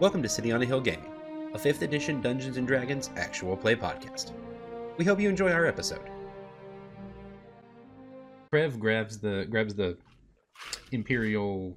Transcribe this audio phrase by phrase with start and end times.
[0.00, 1.10] Welcome to City on a Hill Gaming,
[1.54, 4.32] a 5th edition Dungeons and Dragons actual play podcast.
[4.96, 6.10] We hope you enjoy our episode.
[8.52, 9.96] Trev grabs the grabs the
[10.92, 11.76] imperial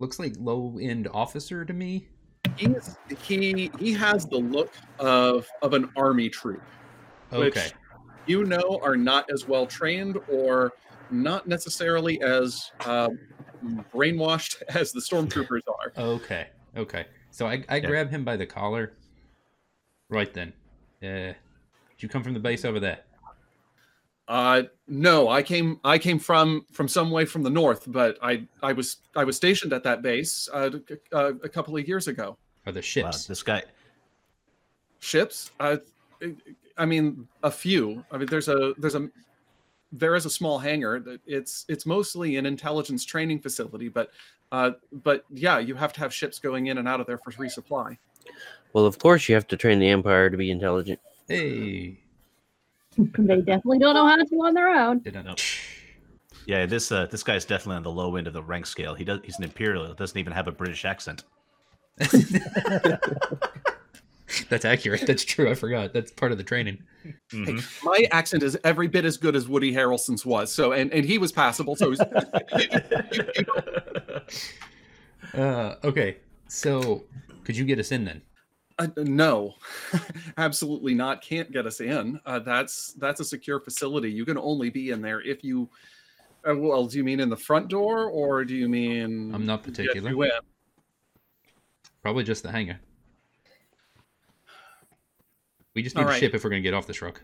[0.00, 2.08] looks like low end officer to me.
[2.56, 6.62] He's, he he has the look of of an army troop,
[7.30, 7.70] which Okay.
[8.26, 10.72] you know are not as well trained or
[11.10, 13.08] not necessarily as uh,
[13.94, 15.92] brainwashed as the stormtroopers are.
[15.96, 16.48] Okay.
[16.76, 17.06] Okay.
[17.30, 18.92] So I, I grab him by the collar.
[20.08, 20.52] Right then.
[21.02, 21.34] Uh, did
[22.00, 23.00] you come from the base over there?
[24.26, 28.46] Uh, no, I came I came from from some way from the north, but I
[28.62, 30.70] I was I was stationed at that base uh,
[31.12, 32.36] a, a couple of years ago.
[32.66, 33.26] Are the Wow, ships?
[33.26, 33.62] this guy.
[35.00, 35.76] ships uh,
[36.76, 39.08] i mean a few i mean there's a there's a
[39.92, 44.10] there is a small hangar that it's it's mostly an intelligence training facility but
[44.52, 47.30] uh but yeah you have to have ships going in and out of there for
[47.32, 47.96] resupply
[48.74, 51.00] Well, of course, you have to train the Empire to be intelligent.
[51.26, 51.98] Hey.
[52.96, 54.98] they definitely don't know how to do on their own.
[54.98, 55.36] Did I know?
[56.46, 58.94] Yeah, this uh, this guy's definitely on the low end of the rank scale.
[58.94, 59.20] He does.
[59.24, 59.92] He's an imperial.
[59.94, 61.24] Doesn't even have a British accent.
[64.48, 65.06] That's accurate.
[65.06, 65.50] That's true.
[65.50, 65.92] I forgot.
[65.92, 66.82] That's part of the training.
[67.32, 67.84] Mhm.
[67.84, 71.16] my accent is every bit as good as woody harrelson's was so and and he
[71.16, 72.00] was passable so he's,
[75.34, 76.16] Uh, okay.
[76.48, 77.04] So,
[77.44, 78.22] could you get us in then?
[78.78, 79.54] uh, no
[80.38, 84.70] absolutely not can't get us in uh, that's that's a secure facility you can only
[84.70, 85.68] be in there if you
[86.48, 89.64] uh, well do you mean in the front door or do you mean I'm not
[89.64, 90.14] particular.
[92.02, 92.78] Probably just the hangar.
[95.78, 97.22] We just need All a ship if we're going to get off this truck.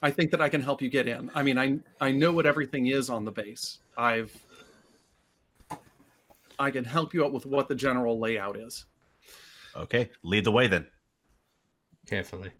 [0.00, 1.32] I think that I can help you get in.
[1.34, 3.78] I mean, I I know what everything is on the base.
[3.98, 4.32] I've
[6.60, 8.84] I can help you out with what the general layout is.
[9.74, 10.86] Okay, lead the way then.
[12.06, 12.52] Carefully.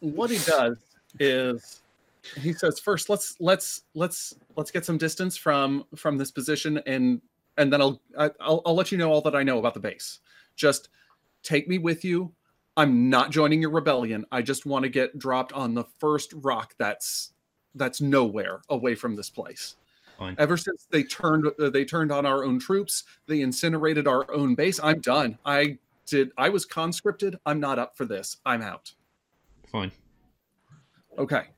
[0.00, 0.78] What he does
[1.20, 1.82] is
[2.40, 7.20] he says first let's let's let's let's get some distance from from this position and
[7.58, 9.80] and then I'll I- I'll I'll let you know all that I know about the
[9.80, 10.20] base.
[10.56, 10.88] Just
[11.42, 12.32] take me with you.
[12.78, 14.24] I'm not joining your rebellion.
[14.32, 17.32] I just want to get dropped on the first rock that's
[17.74, 19.76] that's nowhere away from this place.
[20.18, 20.36] Fine.
[20.38, 24.54] Ever since they turned uh, they turned on our own troops, they incinerated our own
[24.54, 24.80] base.
[24.82, 25.38] I'm done.
[25.44, 27.36] I did I was conscripted.
[27.44, 28.38] I'm not up for this.
[28.46, 28.92] I'm out.
[29.70, 29.92] Fine.
[31.18, 31.48] Okay.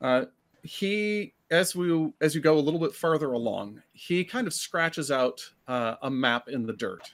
[0.00, 0.24] Uh,
[0.62, 5.10] he, as we as you go a little bit further along, he kind of scratches
[5.10, 7.12] out uh, a map in the dirt,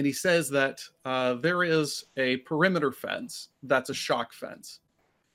[0.00, 4.80] and he says that uh, there is a perimeter fence that's a shock fence,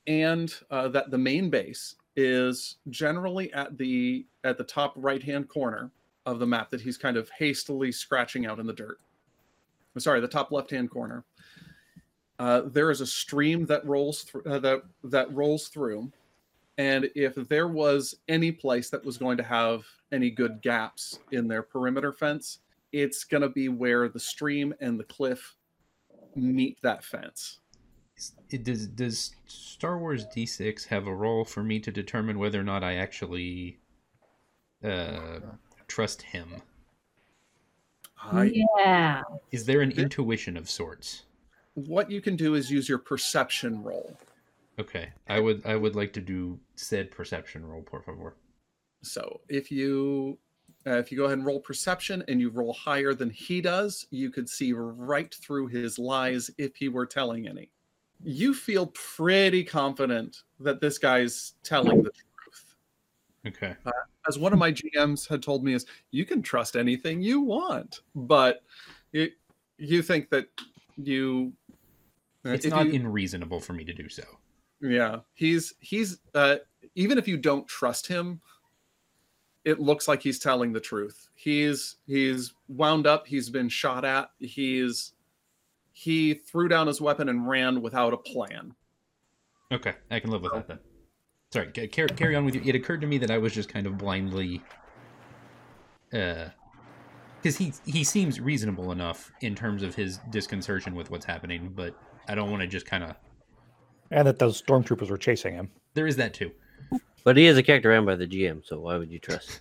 [0.08, 5.48] and uh, that the main base is generally at the at the top right hand
[5.48, 5.92] corner
[6.26, 8.98] of the map that he's kind of hastily scratching out in the dirt.
[9.94, 11.22] I'm sorry, the top left hand corner.
[12.40, 16.10] Uh, there is a stream that rolls through uh, that that rolls through,
[16.76, 21.46] and if there was any place that was going to have any good gaps in
[21.46, 22.58] their perimeter fence,
[22.92, 25.56] it's going to be where the stream and the cliff
[26.34, 27.60] meet that fence.
[28.50, 32.64] It, does does Star Wars D6 have a role for me to determine whether or
[32.64, 33.78] not I actually
[34.82, 35.40] uh,
[35.86, 36.62] trust him?
[38.18, 39.22] I, yeah.
[39.52, 40.02] Is there an Yeah.
[40.02, 41.22] intuition of sorts?
[41.74, 44.16] what you can do is use your perception roll.
[44.78, 48.34] Okay, I would I would like to do said perception roll, por favor.
[49.02, 50.38] So if you
[50.86, 54.06] uh, if you go ahead and roll perception and you roll higher than he does,
[54.10, 57.70] you could see right through his lies if he were telling any.
[58.22, 62.74] You feel pretty confident that this guy's telling the truth.
[63.46, 63.74] Okay.
[64.28, 68.00] As one of my GMs had told me, is you can trust anything you want,
[68.14, 68.62] but
[69.12, 69.30] you
[69.78, 70.48] you think that
[70.96, 71.52] you
[72.44, 74.24] uh, It's not you- unreasonable for me to do so.
[74.80, 76.56] Yeah, he's he's uh
[76.94, 78.40] even if you don't trust him,
[79.66, 81.28] it looks like he's telling the truth.
[81.34, 85.12] He's he's wound up, he's been shot at, he's
[85.92, 88.74] he threw down his weapon and ran without a plan.
[89.72, 90.78] Okay, I can live with that then.
[91.52, 92.62] Sorry, carry, carry on with you.
[92.64, 94.62] It occurred to me that I was just kind of blindly,
[96.12, 96.46] uh,
[97.42, 101.96] because he he seems reasonable enough in terms of his disconcertion with what's happening, but
[102.28, 103.16] I don't want to just kind of.
[104.12, 105.72] And that those stormtroopers were chasing him.
[105.94, 106.52] There is that too.
[107.26, 109.60] But he is a character ran by the GM, so why would you trust?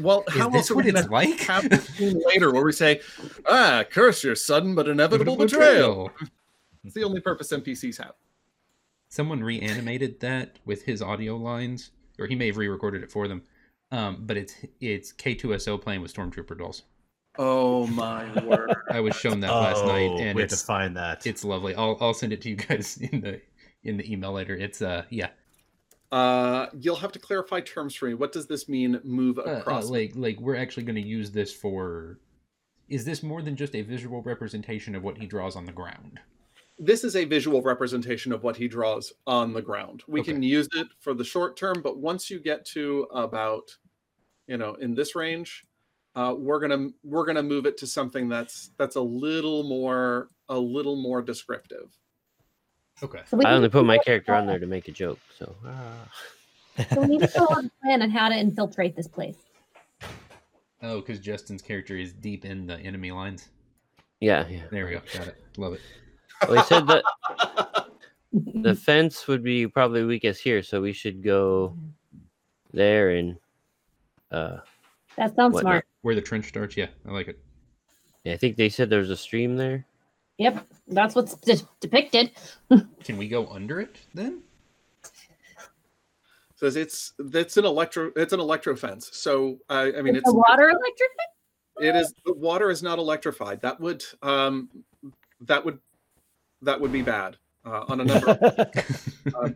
[0.00, 1.40] Well, Is how this else are what we gonna it's like?
[1.40, 3.02] have the scene later where we say,
[3.46, 6.10] "Ah, curse your sudden but inevitable betrayal."
[6.84, 8.14] It's the only purpose NPCs have.
[9.10, 13.42] Someone reanimated that with his audio lines, or he may have re-recorded it for them.
[13.92, 16.84] Um, but it's it's K2SO playing with Stormtrooper dolls.
[17.38, 18.74] Oh my word!
[18.90, 21.26] I was shown that last night, Oh, and we have to it's find that.
[21.26, 21.74] it's lovely.
[21.74, 23.40] I'll I'll send it to you guys in the
[23.84, 24.54] in the email later.
[24.56, 25.30] It's uh yeah,
[26.12, 28.14] Uh, you'll have to clarify terms for me.
[28.14, 29.00] What does this mean?
[29.04, 29.88] Move uh, uh, across?
[29.90, 32.18] like like we're actually going to use this for.
[32.88, 36.18] Is this more than just a visual representation of what he draws on the ground?
[36.80, 40.02] this is a visual representation of what he draws on the ground.
[40.08, 43.76] We can use it for the short term, but once you get to about,
[44.46, 45.66] you know, in this range,
[46.16, 50.58] uh, we're gonna we're gonna move it to something that's that's a little more a
[50.58, 51.96] little more descriptive.
[53.02, 53.20] Okay.
[53.26, 55.18] So I only put my character on there to make a joke.
[55.38, 56.08] So ah.
[56.92, 59.36] So we need to fill out a plan on how to infiltrate this place.
[60.82, 63.48] Oh, because Justin's character is deep in the enemy lines.
[64.20, 64.62] yeah, yeah.
[64.70, 65.00] There we go.
[65.12, 65.36] Got it.
[65.56, 65.80] Love it.
[66.48, 67.04] Well, he said that
[68.32, 71.76] the fence would be probably weakest here, so we should go
[72.72, 73.36] there and
[74.30, 74.58] uh
[75.16, 75.86] That sounds What smart.
[76.02, 76.76] Where the trench starts.
[76.76, 77.38] Yeah, I like it.
[78.24, 79.84] yeah, I think they said there's a stream there.
[80.40, 82.30] Yep, that's what's de- depicted.
[83.04, 84.40] Can we go under it then?
[86.56, 89.10] Says it's that's an electro it's an electro fence.
[89.12, 91.10] So uh, I mean Is it's the water electric?
[91.80, 93.60] it is the water is not electrified.
[93.60, 94.70] That would um
[95.42, 95.78] that would
[96.62, 98.30] that would be bad uh, on a number.
[99.34, 99.54] of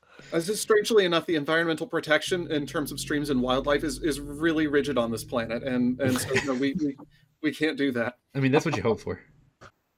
[0.32, 4.20] As is strangely enough, the environmental protection in terms of streams and wildlife is, is
[4.20, 6.96] really rigid on this planet, and and so no, we, we
[7.42, 8.18] we can't do that.
[8.34, 9.20] I mean, that's what you hope for.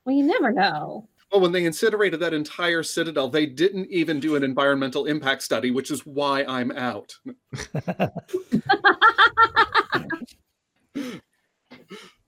[0.09, 1.07] Well, you never know.
[1.31, 5.71] Well, when they incinerated that entire citadel, they didn't even do an environmental impact study,
[5.71, 7.15] which is why I'm out.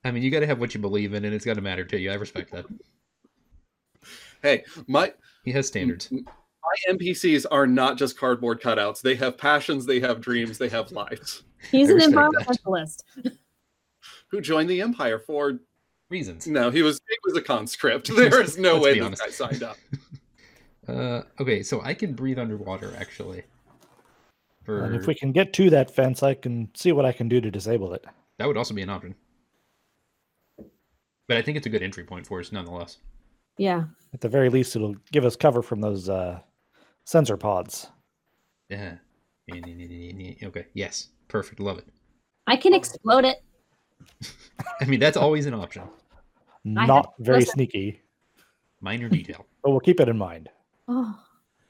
[0.05, 1.87] I mean, you got to have what you believe in, and it's got to matter
[1.87, 2.11] to you.
[2.11, 2.67] I respect that.
[4.43, 5.15] Hey, my
[5.47, 6.13] He has standards.
[6.13, 6.21] my
[6.91, 9.01] NPCs are not just cardboard cutouts.
[9.01, 11.45] They have passions, they have dreams, they have lives.
[11.71, 13.05] He's an environmentalist.
[14.33, 15.61] Who joined the Empire for?
[16.11, 16.47] Reasons.
[16.47, 18.09] No, he was he was a conscript.
[18.15, 19.23] There is no way this honest.
[19.23, 19.77] guy signed up.
[20.89, 23.45] Uh, okay, so I can breathe underwater actually.
[24.65, 27.29] For and if we can get to that fence, I can see what I can
[27.29, 28.05] do to disable it.
[28.39, 29.15] that would also be an option.
[31.29, 32.97] But I think it's a good entry point for us nonetheless.
[33.57, 33.85] Yeah.
[34.15, 36.41] At the very least, it'll give us cover from those uh,
[37.05, 37.87] sensor pods.
[38.69, 38.95] Yeah.
[39.53, 40.67] Okay.
[40.75, 41.09] Yes.
[41.29, 41.61] Perfect.
[41.61, 41.87] Love it.
[42.49, 43.45] I can explode it.
[44.81, 45.83] I mean, that's always an option.
[46.67, 47.55] I have- Not very listen.
[47.55, 48.03] sneaky,
[48.81, 49.47] Minor detail.
[49.63, 50.49] but we'll keep it in mind.
[50.89, 51.19] Oh,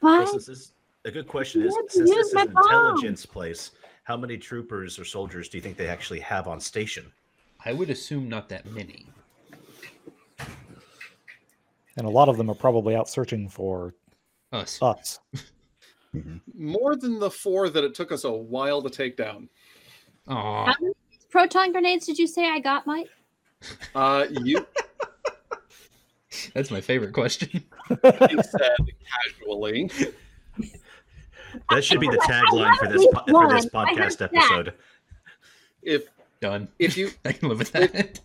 [0.01, 0.31] Well, bye.
[0.31, 0.73] since this,
[1.05, 3.73] a good question is since this is an intelligence place,
[4.05, 7.11] how many troopers or soldiers do you think they actually have on station?
[7.65, 9.07] I would assume not that many.
[11.97, 13.95] And a lot of them are probably out searching for
[14.53, 14.81] Us.
[14.83, 15.19] us.
[16.13, 16.39] Mm-hmm.
[16.73, 19.49] More than the four that it took us a while to take down.
[20.27, 20.65] Aw.
[20.67, 20.93] How many
[21.31, 23.07] proton grenades did you say I got, Mike?
[23.95, 24.67] Uh, you
[26.55, 27.49] That's my favorite question.
[27.51, 27.63] he
[28.43, 28.77] said
[29.43, 29.91] casually.
[31.71, 33.89] That should be the tagline for this po- for this one.
[33.89, 34.75] I heard podcast episode.
[35.83, 36.05] If
[36.41, 36.69] Done.
[36.79, 38.21] if you I can live with that.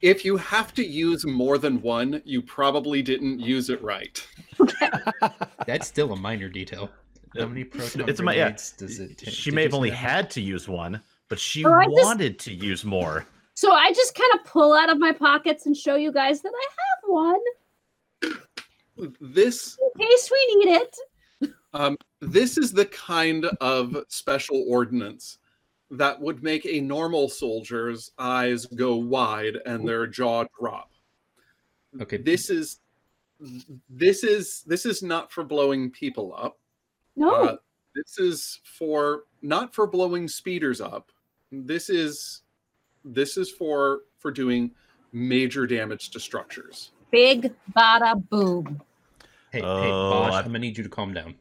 [0.00, 4.26] if you have to use more than one, you probably didn't use it right.
[5.66, 6.90] That's still a minor detail.
[7.36, 8.50] How many proton It's a mi- yeah.
[8.78, 9.34] does it take?
[9.34, 12.54] She may have only have- had to use one, but she I just- wanted to
[12.54, 13.26] use more.
[13.56, 16.52] So I just kind of pull out of my pockets and show you guys that
[16.54, 17.40] I have one
[19.18, 20.96] This in case we need it.
[21.72, 25.38] um, this is the kind of special ordinance
[25.90, 30.90] that would make a normal soldier's eyes go wide and their jaw drop.
[32.02, 32.18] Okay.
[32.18, 32.80] This is
[33.88, 36.58] this is this is not for blowing people up.
[37.16, 37.30] No.
[37.30, 37.56] Uh,
[37.94, 41.10] this is for not for blowing speeders up.
[41.50, 42.42] This is
[43.06, 44.70] this is for for doing
[45.12, 46.90] major damage to structures.
[47.10, 48.82] Big bada boom.
[49.52, 51.34] Hey, hey, Oh, Bosch, I- I'm gonna need you to calm down.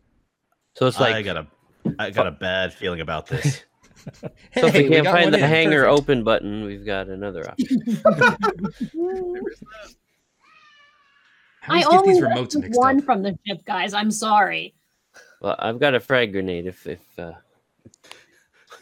[0.76, 1.48] So it's like I got a
[2.00, 3.64] I got a bad feeling about this.
[4.22, 4.30] so
[4.68, 5.44] if Hey, we we can't got find the in.
[5.44, 6.00] hanger Perfect.
[6.02, 7.80] open button, we've got another option.
[11.62, 13.04] How I do get only these remotes one up?
[13.06, 13.94] from the ship, guys.
[13.94, 14.76] I'm sorry.
[15.42, 17.34] Well, I've got a frag grenade if if uh,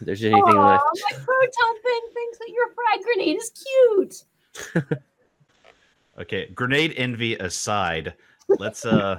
[0.00, 0.84] there's Aw, anything left.
[1.10, 4.98] my proton thing thinks that your frag grenade is cute.
[6.16, 8.14] Okay, grenade envy aside,
[8.48, 9.18] let's uh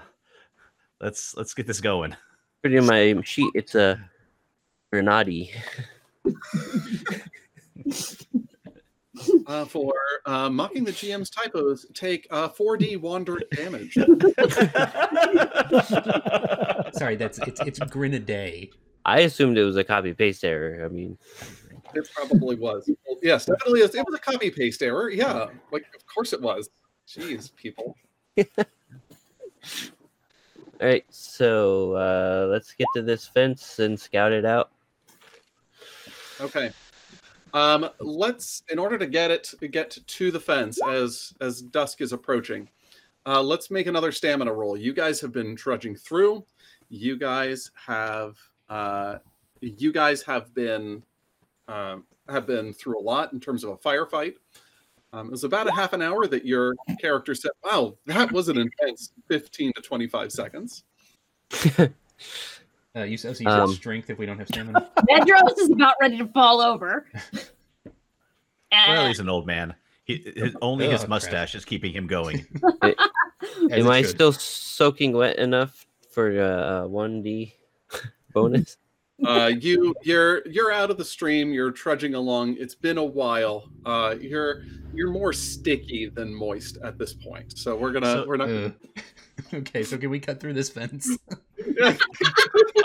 [1.02, 2.16] let's let's get this going.
[2.62, 4.00] Pretty in my sheet, it's a
[4.92, 5.52] grenade.
[9.48, 9.94] Uh, for
[10.26, 13.94] uh, mocking the GM's typos, take uh, 4D wander damage.
[16.94, 18.72] Sorry, that's it's it's Grenade.
[19.06, 20.84] I assumed it was a copy paste error.
[20.84, 21.18] I mean,
[21.94, 22.90] It probably was.
[23.22, 23.82] Yes, definitely.
[23.82, 23.94] Is.
[23.94, 25.10] It was a copy paste error.
[25.10, 26.70] Yeah, like of course it was.
[27.08, 27.96] Jeez, people.
[28.38, 28.66] all
[30.82, 31.06] right.
[31.10, 34.72] So uh, let's get to this fence and scout it out.
[36.42, 36.72] Okay.
[37.54, 42.12] Um, let's in order to get it get to the fence as as dusk is
[42.12, 42.68] approaching.
[43.28, 44.76] Uh, let's make another stamina roll.
[44.76, 46.46] You guys have been trudging through.
[46.90, 48.38] You guys have
[48.70, 49.18] uh,
[49.62, 51.04] you guys have been
[51.68, 51.98] uh,
[52.30, 54.34] have been through a lot in terms of a firefight.
[55.14, 58.50] Um, it was about a half an hour that your character said, "Wow, that was
[58.50, 60.84] an intense 15 to 25 seconds."
[62.98, 64.90] Uh, you said, so you said Um, strength if we don't have stamina.
[65.10, 67.06] Medros is about ready to fall over.
[68.72, 69.74] Well, Uh, he's an old man.
[70.04, 71.10] He, his, only his Oh, crap.
[71.10, 72.46] mustache is keeping him going.
[72.84, 72.94] As
[73.72, 74.10] Am I should.
[74.10, 77.54] still soaking wet enough for uh, one D
[78.36, 78.78] bonus?
[79.26, 81.54] uh, you you're you're out of the stream.
[81.54, 82.58] You're trudging along.
[82.60, 83.70] It's been a while.
[83.86, 84.64] Uh, you're
[84.94, 87.58] you're more sticky than moist at this point.
[87.58, 88.50] So we're gonna So, we're not.
[88.50, 88.70] Uh,
[89.56, 91.18] okay, so can we cut through this fence?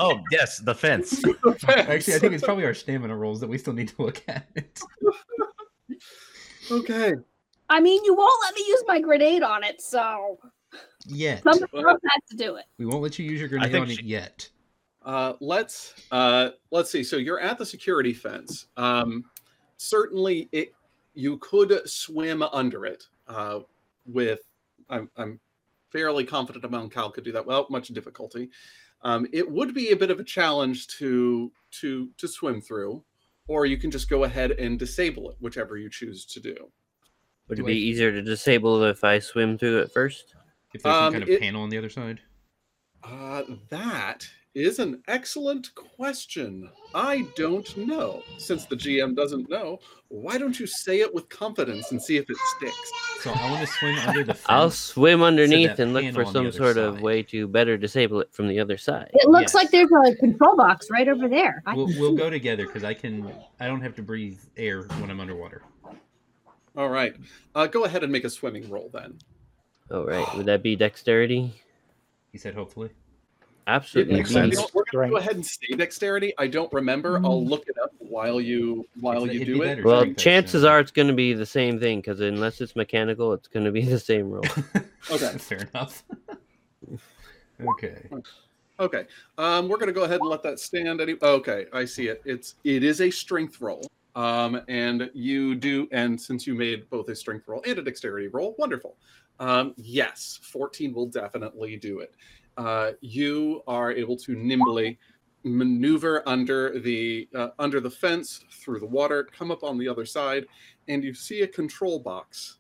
[0.00, 1.22] oh yes, the fence.
[1.68, 4.80] Actually, I think it's probably our stamina rolls that we still need to look at.
[6.70, 7.14] okay.
[7.68, 10.38] I mean, you won't let me use my grenade on it, so
[11.06, 11.42] Yet.
[11.44, 12.64] somebody else has to do it.
[12.78, 14.48] We won't let you use your grenade think on it she- yet.
[15.02, 17.02] Uh, let's uh, let's see.
[17.02, 18.66] So you're at the security fence.
[18.76, 19.24] Um,
[19.76, 20.72] certainly, it
[21.14, 23.04] you could swim under it.
[23.26, 23.60] Uh,
[24.06, 24.40] with
[24.88, 25.40] I'm I'm
[25.90, 27.44] fairly confident a Mon Cal could do that.
[27.46, 28.50] Well, much difficulty.
[29.02, 33.02] Um, it would be a bit of a challenge to to to swim through,
[33.48, 36.54] or you can just go ahead and disable it, whichever you choose to do.
[37.48, 40.34] Would Do it be I- easier to disable if I swim through it first?
[40.74, 42.20] If there's some Um, kind of it- panel on the other side.
[43.02, 46.68] Uh, that is an excellent question.
[46.94, 48.22] I don't know.
[48.38, 49.78] Since the GM doesn't know,
[50.08, 52.90] why don't you say it with confidence and see if it sticks?
[53.20, 54.46] So I want to swim under the fence.
[54.48, 58.32] I'll swim underneath and look for some other sort of way to better disable it
[58.32, 59.10] from the other side.
[59.14, 59.54] It looks Yes.
[59.54, 61.62] like there's a control box right over there.
[61.66, 63.32] I We'll, we'll go together because I can.
[63.60, 65.62] I don't have to breathe air when I'm underwater.
[66.76, 67.14] All right.
[67.54, 69.18] Uh, go ahead and make a swimming roll then.
[69.92, 70.26] All right.
[70.36, 71.52] Would that be dexterity?
[72.32, 72.90] He said, hopefully.
[73.66, 74.14] Absolutely.
[74.14, 74.56] makes You sense.
[74.56, 76.32] know, we're going to go ahead and say dexterity.
[76.38, 77.20] I don't remember.
[77.24, 79.84] I'll look it up while you while It'd you do it.
[79.84, 80.70] Well, chances assume.
[80.72, 83.72] are it's going to be the same thing because unless it's mechanical, it's going to
[83.72, 84.44] be the same roll.
[85.10, 85.28] Okay.
[85.38, 86.02] Fair enough.
[87.68, 88.08] okay.
[88.78, 89.04] Okay.
[89.38, 91.00] Um, we're going to go ahead and let that stand.
[91.00, 92.22] Any- okay, I see it.
[92.24, 93.82] It's it is a strength roll.
[94.16, 98.26] Um, and you do, and since you made both a strength roll and a dexterity
[98.26, 98.96] roll, wonderful.
[99.38, 102.14] Um, yes, 14 will definitely do it.
[102.56, 104.98] Uh, you are able to nimbly
[105.44, 110.04] maneuver under the uh, under the fence through the water, come up on the other
[110.04, 110.44] side,
[110.88, 112.58] and you see a control box,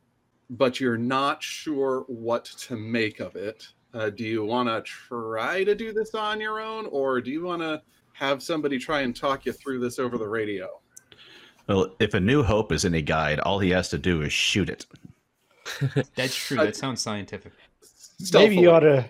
[0.50, 3.66] but you're not sure what to make of it.
[3.92, 7.42] Uh, do you want to try to do this on your own, or do you
[7.42, 7.82] want to
[8.12, 10.80] have somebody try and talk you through this over the radio?
[11.66, 14.68] Well, if a New Hope is any guide, all he has to do is shoot
[14.68, 14.86] it.
[16.14, 16.56] That's true.
[16.56, 17.52] That sounds scientific.
[18.32, 19.08] Maybe you ought to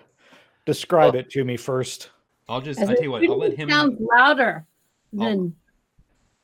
[0.65, 2.09] describe it to me first.
[2.49, 2.79] I'll just.
[2.79, 3.23] As I it tell you what.
[3.23, 3.69] I'll let him.
[3.69, 4.65] sound louder
[5.19, 5.55] I'll- than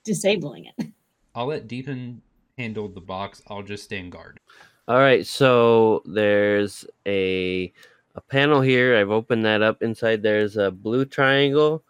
[0.04, 0.88] disabling it.
[1.36, 2.22] I'll let Deepin
[2.58, 3.42] handle the box.
[3.48, 4.40] I'll just stand guard.
[4.88, 7.72] All right, so there's a
[8.16, 8.98] a panel here.
[8.98, 9.84] I've opened that up.
[9.84, 11.84] Inside there's a blue triangle,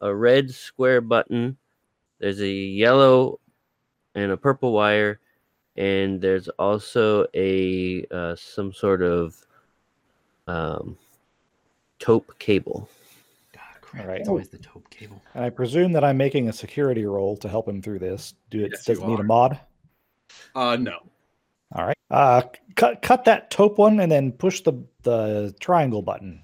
[0.00, 1.56] a red square button.
[2.18, 3.40] There's a yellow
[4.14, 5.20] and a purple wire,
[5.76, 9.36] and there's also a uh, some sort of
[10.48, 10.98] um,
[11.98, 12.88] taupe cable.
[13.52, 14.02] God, crap.
[14.04, 14.20] All right.
[14.20, 15.20] It's always the taupe cable.
[15.34, 18.34] And I presume that I'm making a security roll to help him through this.
[18.50, 19.58] Do it Yes, does it need a mod?
[20.54, 20.98] Uh, no.
[21.74, 21.96] All right.
[22.10, 22.42] Uh,
[22.76, 24.72] cut cut that taupe one and then push the
[25.02, 26.42] the triangle button.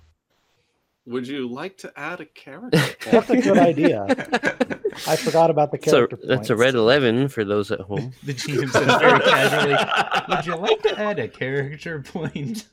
[1.07, 2.79] Would you like to add a character?
[3.11, 4.07] That's a good idea.
[5.09, 6.19] I forgot about the So character.
[6.23, 8.13] that's a red eleven for those at home.
[8.25, 9.77] The GM says very casually,
[10.37, 12.67] "Would you like to add a character point?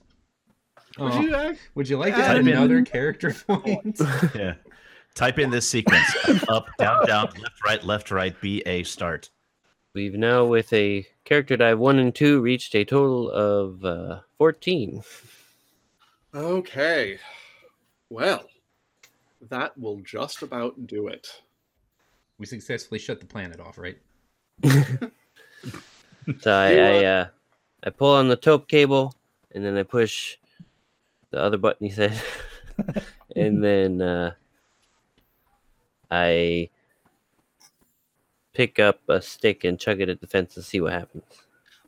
[1.00, 1.60] Would Oh, you act?
[1.76, 4.00] would you like to Type add in- another character point?
[4.36, 4.56] Yeah.
[5.16, 6.06] Type in this sequence:
[6.48, 8.40] up, down, down, left, right, left, right.
[8.42, 9.30] B A start.
[9.94, 15.02] We've now, with a character dive one and two, reached a total of uh, fourteen.
[16.34, 17.18] Okay.
[18.10, 18.44] Well,
[19.50, 21.42] that will just about do it.
[22.38, 23.98] We successfully shut the planet off, right?
[26.42, 27.28] So I, I, uh, uh,
[27.86, 29.16] I pull on the taupe cable,
[29.56, 30.38] and then I push
[31.32, 32.20] the other button he said,
[33.36, 34.32] and then uh,
[36.10, 36.70] I
[38.54, 41.24] pick up a stick and chuck it at the fence and see what happens.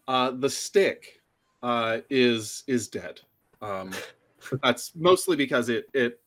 [0.07, 1.21] Uh, the stick
[1.63, 3.21] uh, is is dead.
[3.61, 3.91] Um,
[4.63, 6.19] that's mostly because it it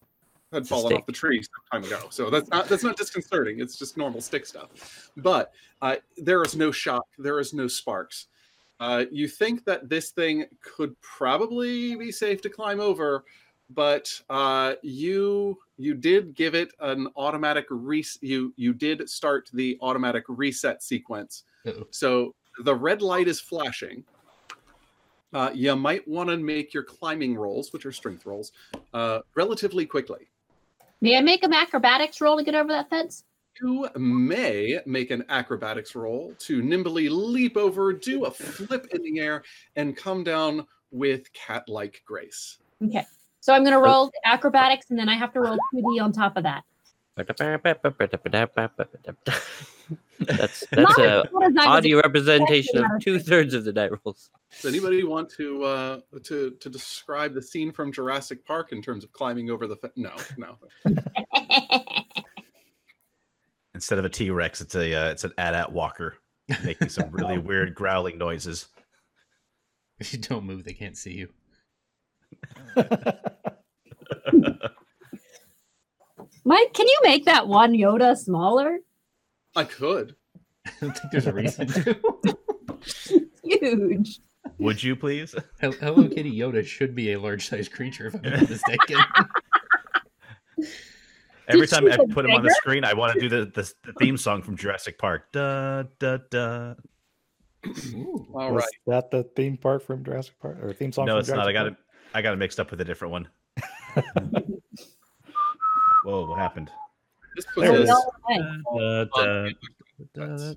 [0.53, 2.07] had It's fallen off the tree some time ago.
[2.11, 3.61] So that's not that's not disconcerting.
[3.61, 5.11] It's just normal stick stuff.
[5.17, 5.53] But
[5.83, 7.07] uh, there is no shock.
[7.19, 8.27] There is no sparks.
[8.81, 13.25] Uh, you think that this thing could probably be safe to climb over,
[13.71, 19.79] but uh, you you did give it an automatic res- you you did start the
[19.81, 21.45] automatic reset sequence.
[21.67, 21.87] Uh-oh.
[21.91, 24.05] So the red light is flashing.
[25.33, 28.53] Uh, you might want to make your climbing rolls, which are strength rolls,
[28.93, 30.29] uh, relatively quickly.
[31.01, 33.25] May I make an acrobatics roll to get over that fence?
[33.61, 39.21] You may make an acrobatics roll to nimbly leap over, do a flip in the
[39.21, 39.45] air,
[39.77, 42.59] and come down with cat like grace.
[42.85, 43.05] Okay.
[43.41, 46.37] So I'm going to roll acrobatics and then I have to roll 2D on top
[46.37, 46.65] of that.
[50.21, 53.65] That's that's Not a as good as I was audio representation of two thirds of
[53.65, 54.31] the die rolls.
[54.61, 59.05] Does anybody want to uh, to to describe the scene from Jurassic Park in terms
[59.05, 59.77] of climbing over the?
[59.77, 60.57] Fe- no, no.
[63.75, 66.17] Instead of a T Rex, it's a uh, it's an AT-AT walker
[66.65, 68.69] making some really weird growling noises.
[70.01, 71.29] If you don't move, they can't see you.
[76.45, 78.81] Mike, can you make that one Yoda smaller?
[79.55, 80.17] I could.
[80.67, 81.97] I don't think there's a reason to.
[83.45, 84.19] Huge.
[84.59, 85.33] Would you please?
[85.61, 88.99] Hello Kitty Yoda should be a large-sized creature, if I'm not mistaken.
[91.49, 93.73] Every time I get put him on the screen, I want to do the, the
[93.85, 95.31] the theme song from Jurassic Park.
[95.33, 96.75] Da da da.
[97.95, 98.27] Ooh.
[98.35, 101.07] All Was that the theme part from Jurassic Park or theme song?
[101.07, 101.49] No, from it's not.
[101.49, 101.75] I got it.
[102.15, 103.29] I got it mixed up with a different one.
[106.05, 106.27] Whoa!
[106.27, 106.71] What happened?
[107.35, 108.05] This There puts it us
[108.77, 109.05] Da,
[110.15, 110.55] da, da.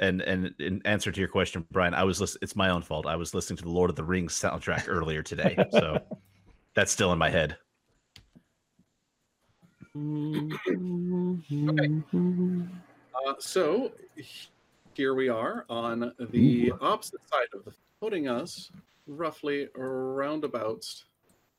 [0.00, 3.06] And and in answer to your question, Brian, I was listen- it's my own fault.
[3.06, 6.00] I was listening to the Lord of the Rings soundtrack earlier today, so
[6.74, 7.56] that's still in my head.
[13.14, 13.92] Uh, so
[14.94, 18.70] here we are on the opposite side of the putting us
[19.06, 21.04] roughly roundabouts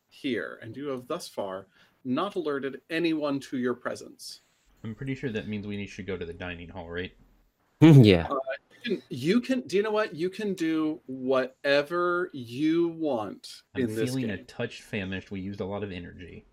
[0.10, 1.68] here, and you have thus far
[2.06, 4.42] not alerted anyone to your presence.
[4.84, 7.14] I'm pretty sure that means we need should go to the dining hall, right?
[8.04, 8.28] yeah.
[8.30, 8.38] Uh,
[8.84, 10.16] you can, you can do you know what?
[10.16, 14.40] You can do whatever you want I'm in this feeling game.
[14.40, 15.32] a touch famished.
[15.32, 16.46] We used a lot of energy.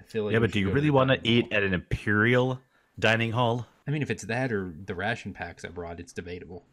[0.00, 1.50] I feel like yeah, but do you really want to dining hall.
[1.50, 2.60] eat at an imperial
[2.98, 3.66] dining hall?
[3.86, 6.64] I mean, if it's that or the ration packs I brought, it's debatable.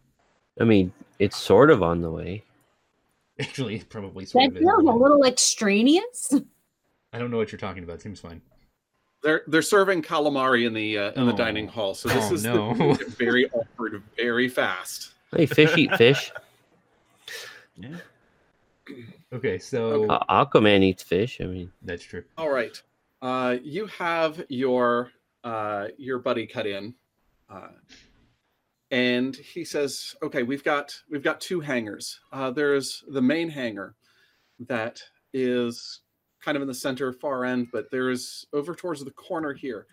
[0.60, 2.44] I mean, it's sort of on the way.
[3.40, 4.64] Actually, it probably sort that of is.
[4.64, 6.34] feels a little extraneous.
[7.14, 8.02] I don't know what you're talking about.
[8.02, 8.42] Seems fine.
[9.22, 11.38] They're they're serving calamari in the uh, in the Oh.
[11.38, 12.74] dining hall, so this Oh, is no.
[12.74, 15.12] the, very awkward, very fast.
[15.36, 16.32] Hey, fish eat fish.
[17.82, 17.96] Yeah.
[19.32, 20.14] Okay, so Okay.
[20.28, 21.40] Uh, Aquaman eats fish.
[21.40, 22.26] I mean, that's true.
[22.38, 22.82] All right.
[23.22, 25.12] Uh, you have your
[25.46, 26.94] uh, your buddy cut in,
[27.50, 27.70] uh,
[28.92, 32.20] and he says, "Okay, we've got we've got two hangars.
[32.34, 33.96] Uh, there's the main hangar
[34.68, 35.02] that
[35.32, 36.02] is
[36.44, 39.88] kind of in the center, far end, but there's over towards the corner here."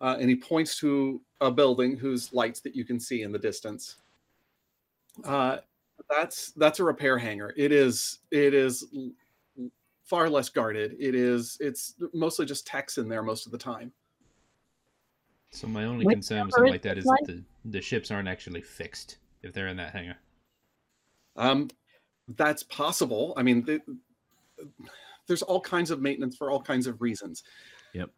[0.00, 3.38] Uh, and he points to a building whose lights that you can see in the
[3.38, 3.96] distance.
[5.24, 5.58] Uh,
[6.10, 7.54] that's that's a repair hangar.
[7.56, 8.86] It is it is
[10.04, 10.96] far less guarded.
[10.98, 13.92] It is it's mostly just techs in there most of the time.
[15.50, 18.10] So my only Which concern with something like that is this that the, the ships
[18.10, 20.16] aren't actually fixed if they're in that hangar.
[21.36, 21.70] Um,
[22.36, 23.32] that's possible.
[23.36, 23.80] I mean, the,
[25.26, 27.42] there's all kinds of maintenance for all kinds of reasons.
[27.94, 28.10] Yep.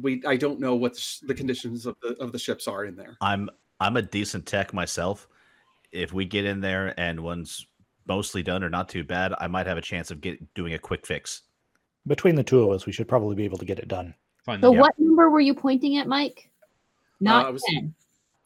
[0.00, 2.96] We I don't know what the, the conditions of the of the ships are in
[2.96, 3.16] there.
[3.20, 3.48] I'm
[3.80, 5.28] I'm a decent tech myself.
[5.92, 7.66] If we get in there and one's
[8.06, 10.78] mostly done or not too bad, I might have a chance of get doing a
[10.78, 11.42] quick fix.
[12.06, 14.14] Between the two of us, we should probably be able to get it done.
[14.44, 14.60] Fine.
[14.60, 14.80] So then.
[14.80, 16.50] what number were you pointing at, Mike?
[17.20, 17.94] Not I was- 10.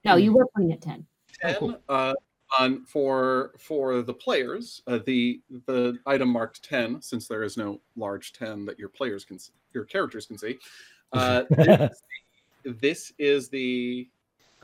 [0.05, 1.07] No, you were pointing at 10.
[1.45, 1.79] Oh, Ten cool.
[1.91, 2.15] uh,
[2.59, 7.81] on for for the players, uh, the the item marked ten, since there is no
[7.97, 10.59] large ten that your players can s- your characters can see.
[11.13, 12.03] Uh, this,
[12.65, 14.09] this is the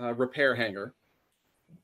[0.00, 0.94] uh, repair hangar.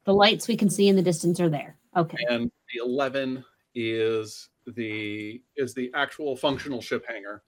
[0.04, 1.76] The lights we can see in the distance are there.
[1.96, 2.24] Okay.
[2.30, 7.42] and the 11 is the is the actual functional ship hangar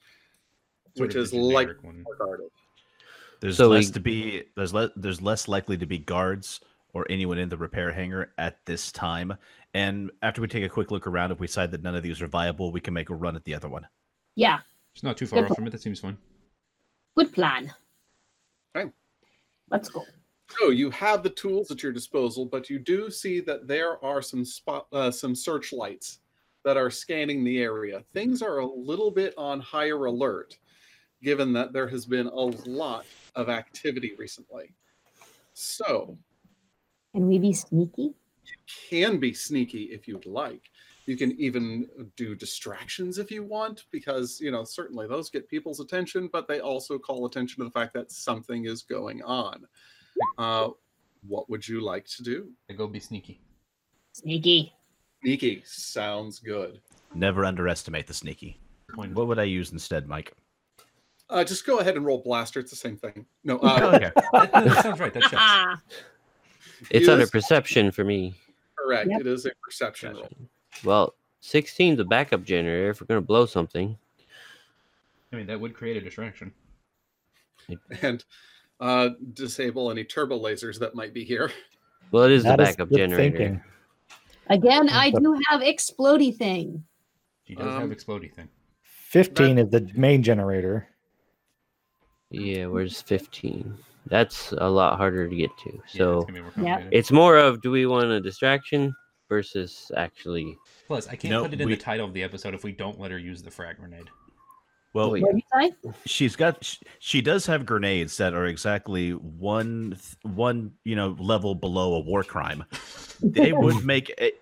[0.96, 2.04] Sort which is the like one.
[2.18, 2.48] guarded
[3.38, 6.58] There's So less we- to be there's le- there's less likely to be guards
[6.94, 9.34] or anyone in the repair hangar at this time.
[9.74, 12.22] And after we take a quick look around, if we decide that none of these
[12.22, 13.86] are viable, we can make a run at the other one.
[14.36, 14.60] Yeah.
[14.94, 15.70] It's not too far Good off from it.
[15.70, 16.16] That seems fine.
[17.16, 17.72] Good plan.
[18.74, 18.90] Okay.
[19.70, 20.04] Let's go.
[20.58, 24.22] So you have the tools at your disposal, but you do see that there are
[24.22, 26.20] some spot, uh, some searchlights
[26.64, 28.04] that are scanning the area.
[28.12, 30.56] Things are a little bit on higher alert,
[31.22, 33.04] given that there has been a lot
[33.34, 34.74] of activity recently.
[35.54, 36.18] So
[37.14, 38.12] Can we be sneaky?
[38.44, 38.56] You
[38.90, 40.62] can be sneaky if you'd like.
[41.06, 45.80] You can even do distractions if you want, because you know certainly those get people's
[45.80, 49.64] attention, but they also call attention to the fact that something is going on.
[50.38, 50.70] Uh,
[51.26, 52.48] what would you like to do?
[52.70, 53.40] I go be sneaky.
[54.12, 54.72] Sneaky.
[55.22, 56.80] Sneaky sounds good.
[57.14, 58.58] Never underestimate the sneaky.
[58.94, 60.32] What would I use instead, Mike?
[61.30, 62.60] Uh, just go ahead and roll blaster.
[62.60, 63.26] It's the same thing.
[63.44, 64.10] No, Oh, uh, okay.
[64.32, 65.12] that, that sounds right.
[65.14, 65.82] That checks.
[66.90, 68.34] It's under perception for me.
[68.76, 69.08] correct.
[69.10, 69.20] Yep.
[69.22, 70.22] It is a perception roll.
[70.22, 70.36] Gotcha.
[70.84, 73.96] Well, 16's a backup generator if we're gonna blow something.
[75.32, 76.52] I mean, that would create a distraction.
[78.02, 78.24] and
[78.80, 81.50] uh, disable any turbo lasers that might be here.
[82.10, 83.36] Well, it is That the backup good generator.
[83.38, 83.62] thinking.
[84.50, 86.84] Again, I do have explodey thing.
[87.48, 88.48] She does have Um, explodey thing.
[88.82, 90.86] 15 is the main generator.
[92.30, 93.76] Yeah, where's 15?
[94.06, 95.70] That's a lot harder to get to.
[95.72, 96.88] Yeah, it's So gonna more Yep.
[96.92, 98.94] it's more of do we want a distraction
[99.28, 100.56] versus actually.
[100.86, 102.72] Plus, I can't No, put it in we- the title of the episode if we
[102.72, 104.10] don't let her use the frag grenade.
[104.92, 105.22] Well, yeah.
[105.24, 105.98] What did you say?
[106.06, 111.54] she's got sh- she does have grenades that are exactly one one you know level
[111.54, 112.64] below a war crime.
[113.20, 114.32] They would make a,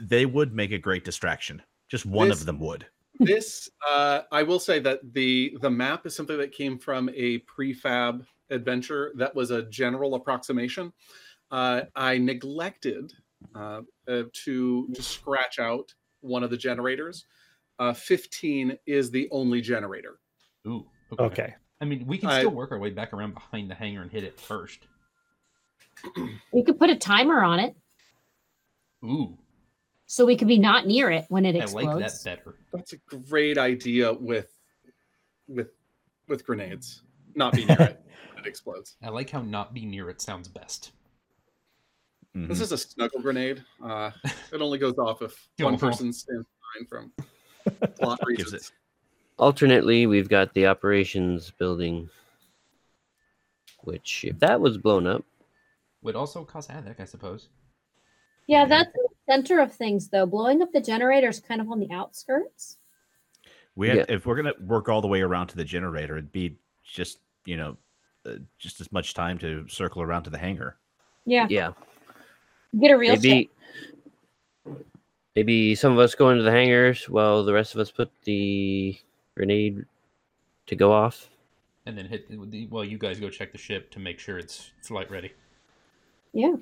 [0.00, 1.60] they would make a great distraction.
[1.88, 2.86] Just one This- of them would.
[3.20, 7.38] this uh, i will say that the the map is something that came from a
[7.40, 10.92] prefab adventure that was a general approximation
[11.50, 13.12] uh, i neglected
[13.54, 17.26] uh, uh, to to scratch out one of the generators
[17.78, 20.18] uh, 15 is the only generator
[20.66, 20.84] Ooh.
[21.12, 21.24] Okay.
[21.24, 21.54] Okay.
[21.80, 24.10] I mean, we can I- still work our way back around behind the hangar and
[24.10, 24.80] hit it first.
[26.52, 27.76] We could put a timer on it
[29.04, 29.38] Ooh,
[30.06, 31.86] so we could be not near it when it I explodes.
[31.86, 32.56] like that better.
[32.72, 32.96] that's a
[33.28, 34.50] great idea with
[35.46, 35.70] with
[36.26, 37.02] with grenades
[37.38, 38.04] not be near it
[38.38, 40.92] it explodes I like how not be near it sounds best.
[42.36, 42.48] Mhm.
[42.48, 44.10] this is a snuggle grenade uh,
[44.52, 45.80] it only goes off if one on.
[45.80, 47.12] person stands behind from
[47.98, 48.72] plot Gives reasons
[49.38, 52.10] Alternately, we've got the operations building,
[53.84, 55.24] which if that was blown up,
[56.02, 57.48] Would also cause havoc, I suppose.
[58.48, 60.26] Yeah, that's in the center of things, though.
[60.26, 62.78] Blowing up the generator is kind of on the outskirts.
[63.76, 64.04] We have, Yeah.
[64.08, 67.56] if we're gonna work all the way around to the generator, it'd be just you
[67.56, 67.76] know
[68.26, 70.76] uh, just as much time to circle around to the hangar.
[71.24, 71.72] Yeah, yeah,
[72.78, 73.22] get a real shot.
[73.22, 73.50] maybe
[75.34, 78.96] maybe some of us go into the hangars while the rest of us put the
[79.36, 79.84] grenade
[80.66, 81.28] to go off.
[81.86, 82.28] And then hit.
[82.50, 85.32] the- Well, you guys go check the ship to make sure it's flight ready.
[86.34, 86.56] Yeah.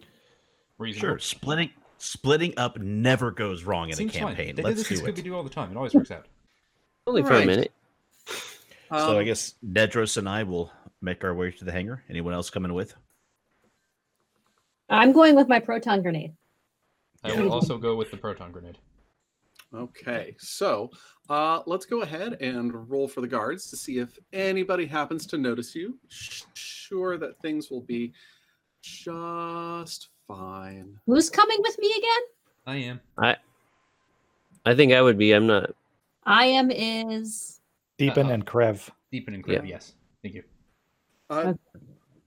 [0.79, 1.09] Reasonable.
[1.09, 4.29] Sure, splitting splitting up never goes wrong in Seems a fine.
[4.37, 4.55] campaign.
[4.55, 5.16] They Let's did this do in it.
[5.16, 5.70] Scooby Doo all the time.
[5.70, 6.27] It always works out.
[7.07, 7.44] Only for Right.
[7.44, 7.72] a minute.
[8.88, 10.70] So I Um, guess Nedros and I will
[11.03, 12.05] make our way to the hangar.
[12.09, 12.94] Anyone else coming with?
[14.88, 16.35] I'm going with my proton grenade.
[17.25, 18.79] I will also go with the proton grenade.
[19.75, 20.90] Okay, so
[21.29, 25.38] uh, let's go ahead and roll for the guards to see if anybody happens to
[25.38, 25.99] notice you.
[26.09, 28.12] Sure that things will be
[28.81, 30.96] just fine.
[31.07, 32.22] Who's coming with me again?
[32.66, 33.01] I am.
[33.18, 33.37] I
[34.64, 35.33] I think I would be.
[35.33, 35.75] I'm not.
[36.25, 37.56] I am is
[37.99, 38.35] Deepin Uh-oh.
[38.35, 38.89] and Krev.
[39.13, 39.63] Deep and Yeah.
[39.65, 39.95] Yes.
[40.23, 40.43] Thank you.
[41.31, 41.55] Uh,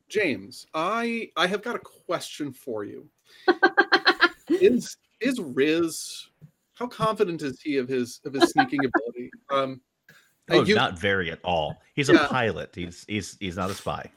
[0.08, 3.10] James, I I have got a question for you.
[4.50, 6.28] is is Riz?
[6.74, 9.32] How confident is he of his of his sneaking ability?
[9.52, 10.14] Um, uh,
[10.52, 11.80] Oh, you- not very at all.
[11.94, 12.26] He's Yeah.
[12.26, 12.72] a pilot.
[12.74, 14.10] He's he's he's not a spy.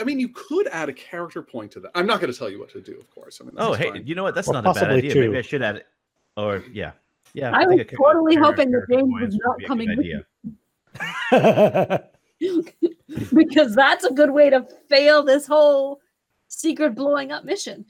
[0.00, 1.90] I mean, you could add a character point to that.
[1.94, 3.40] I'm not going to tell you what to do, of course.
[3.40, 4.06] I mean, Oh, hey, fine.
[4.06, 4.34] you know what?
[4.34, 5.12] That's Or not a bad idea.
[5.12, 5.20] two.
[5.20, 5.86] Maybe I should add it.
[6.38, 6.92] Or yeah,
[7.34, 7.50] yeah.
[7.54, 10.24] I think was a totally hoping that character James was not coming with idea.
[13.34, 16.00] because that's a good way to fail this whole
[16.48, 17.84] secret blowing up mission.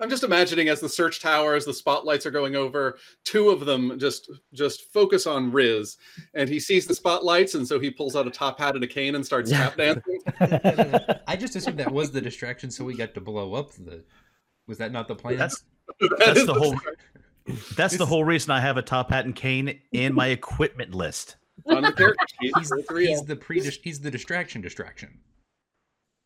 [0.00, 3.98] I'm just imagining as the search towers, the spotlights are going over, two of them
[3.98, 5.98] just just focus on Riz,
[6.32, 8.86] and he sees the spotlights, and so he pulls out a top hat and a
[8.86, 10.20] cane and starts tap dancing.
[11.26, 14.02] I just assumed that was the distraction, so we got to blow up the.
[14.66, 15.36] Was that not the plan?
[15.36, 15.64] That's
[16.18, 16.78] That's the whole-
[17.76, 21.36] that's the whole reason I have a top hat and cane in my equipment list.
[21.66, 22.52] On the character sheet.
[22.56, 25.18] he's, for three he's the pre he's the distraction distraction.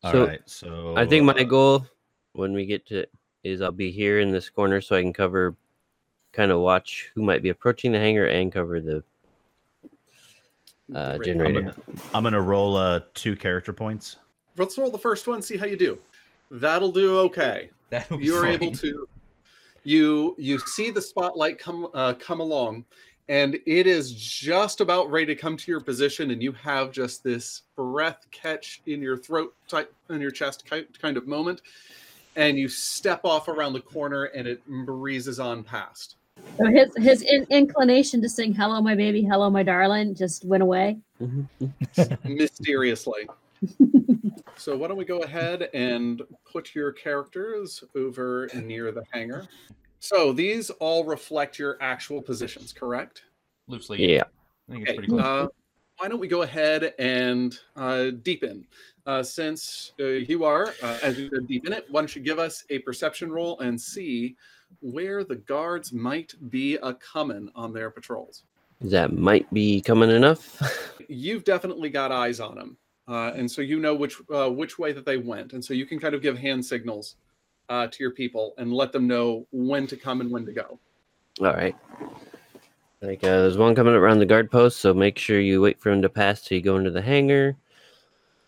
[0.03, 1.85] All So, right, so I think my goal
[2.33, 3.05] when we get to
[3.43, 5.55] is I'll be here in this corner so I can cover,
[6.33, 9.03] kind of watch who might be approaching the hangar and cover the
[10.93, 11.73] uh, generator.
[12.13, 14.17] I'm gonna roll uh two character points.
[14.57, 15.41] Let's roll the first one.
[15.41, 15.97] See how you do.
[16.51, 17.69] That'll do okay.
[17.89, 19.07] That'll you're able to
[19.83, 22.85] you you see the spotlight come uh, come along
[23.27, 27.23] and it is just about ready to come to your position and you have just
[27.23, 30.65] this breath catch in your throat type in your chest
[31.01, 31.61] kind of moment
[32.35, 36.17] and you step off around the corner and it breezes on past
[36.57, 40.61] So his his in- inclination to sing "Hello, my baby, hello, my darling" just went
[40.61, 40.97] away.
[41.21, 41.47] Mhm.
[42.25, 43.27] mysteriously
[44.57, 49.47] so why don't we go ahead and put your characters over near the hangar
[50.05, 53.23] so these all reflect your actual positions correct
[53.67, 54.13] loosely.
[54.13, 54.23] Yeah.
[54.69, 55.21] I think it's Okay, pretty close.
[55.23, 55.47] uh,
[55.97, 58.65] why don't we go ahead and uh, Deepin?
[59.07, 62.21] Uh, since uh, you are, uh, as you said, deep in it, why don't you
[62.21, 64.35] give us a perception roll and see
[64.81, 68.43] where the guards might be a coming on their patrols?
[68.81, 70.59] That might be coming enough.
[71.07, 74.91] You've definitely got eyes on them, uh, and so you know which uh, which way
[74.91, 77.15] that they went, and so you can kind of give hand signals
[77.69, 80.79] uh, to your people and let them know when to come and when to go.
[81.39, 81.75] All right.
[83.01, 85.91] Like uh, there's one coming around the guard post, so make sure you wait for
[85.91, 87.55] him to pass till you go into the hangar.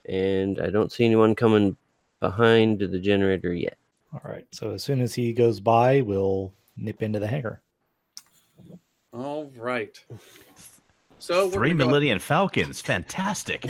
[0.07, 1.75] And I don't see anyone coming
[2.19, 3.77] behind the generator yet.
[4.13, 4.47] All right.
[4.51, 7.61] So as soon as he goes by, we'll nip into the hangar.
[9.13, 9.99] All right.
[11.19, 13.65] So we're Three gonna Millennium Falcons, fantastic.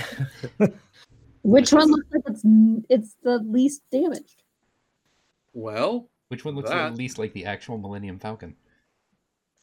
[1.43, 2.43] Which one looks like it's
[2.89, 4.43] it's the least damaged?
[5.57, 8.55] Well, Which one looks that- at least like the actual Millennium Falcon?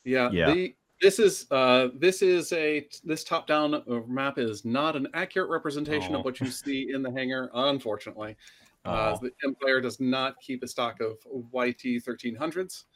[0.03, 0.53] Yeah, Yeah.
[0.53, 5.51] The, this is uh, this is a this top down map is not an accurate
[5.51, 6.19] representation Aw.
[6.19, 7.51] of what you see in the hangar.
[7.55, 8.37] Unfortunately,
[8.85, 11.17] uh, the Empire does not keep a stock of
[11.53, 12.87] YT thirteen hundreds,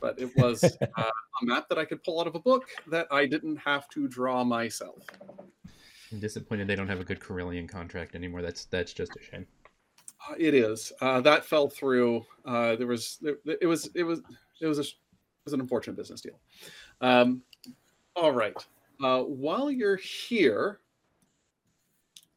[0.00, 0.62] but it was
[0.96, 1.02] uh,
[1.42, 4.08] a map that I could pull out of a book that I didn't have to
[4.08, 5.04] draw myself.
[6.10, 8.42] I'm disappointed they don't have a good Corellian contract anymore.
[8.42, 9.46] That's that's just a shame.
[10.28, 12.24] Uh, it is uh, that fell through.
[12.44, 14.20] Uh, there was there, it was it was
[14.60, 16.38] it was a it was an unfortunate business deal.
[17.00, 17.42] Um,
[18.14, 18.54] all right.
[19.02, 20.78] Uh, while you're here,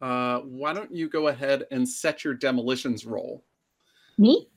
[0.01, 3.43] uh, why don't you go ahead and set your demolitions roll?
[4.17, 4.47] Me?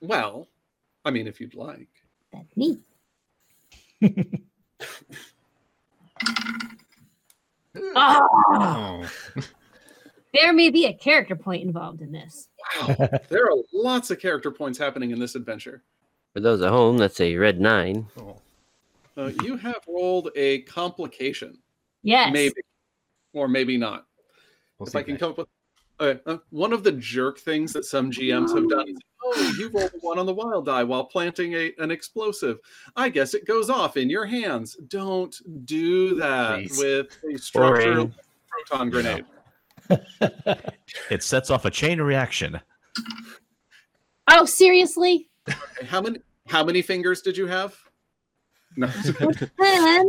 [0.00, 0.48] Well,
[1.04, 1.88] I mean, if you'd like.
[2.32, 2.80] That's me.
[7.94, 9.10] Oh, Oh,
[10.34, 12.48] there may be a character point involved in this.
[12.80, 12.94] Wow,
[13.28, 15.82] there are lots of character points happening in this adventure.
[16.34, 18.06] For those at home, that's a red nine.
[18.20, 18.36] oh.
[19.16, 21.58] Uh, you have rolled a complication,
[22.02, 22.32] Yes.
[22.32, 22.54] maybe,
[23.34, 24.06] or maybe not.
[24.78, 25.20] We'll if I can next.
[25.20, 25.48] come up with
[26.00, 29.68] okay, uh, one of the jerk things that some GMs have done is, oh, you
[29.70, 32.58] rolled a one on the wild die while planting a, an explosive.
[32.96, 34.76] I guess it goes off in your hands.
[34.88, 36.78] Don't do that Please.
[36.78, 38.14] with a structural Boring.
[38.68, 39.24] proton grenade.
[41.10, 42.60] It sets off a chain reaction.
[44.28, 45.28] Oh, seriously?
[45.86, 47.76] How many how many fingers did you have?
[48.76, 48.86] No.
[48.88, 49.48] Ten.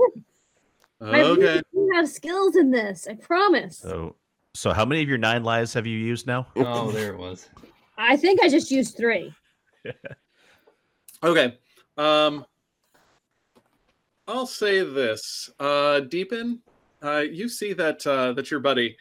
[1.01, 1.41] I okay.
[1.41, 3.07] really do have skills in this.
[3.09, 3.79] I promise.
[3.79, 4.15] So,
[4.53, 6.47] so how many of your nine lives have you used now?
[6.55, 7.49] Oh, there it was.
[7.97, 9.33] I think I just used three.
[11.23, 11.59] Okay.
[11.97, 12.45] Um
[14.27, 15.51] I'll say this.
[15.59, 16.61] Uh Deepin,
[17.03, 18.97] uh you see that uh that your buddy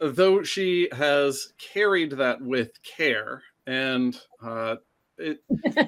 [0.00, 4.76] though she has carried that with care and uh
[5.18, 5.78] it, you know,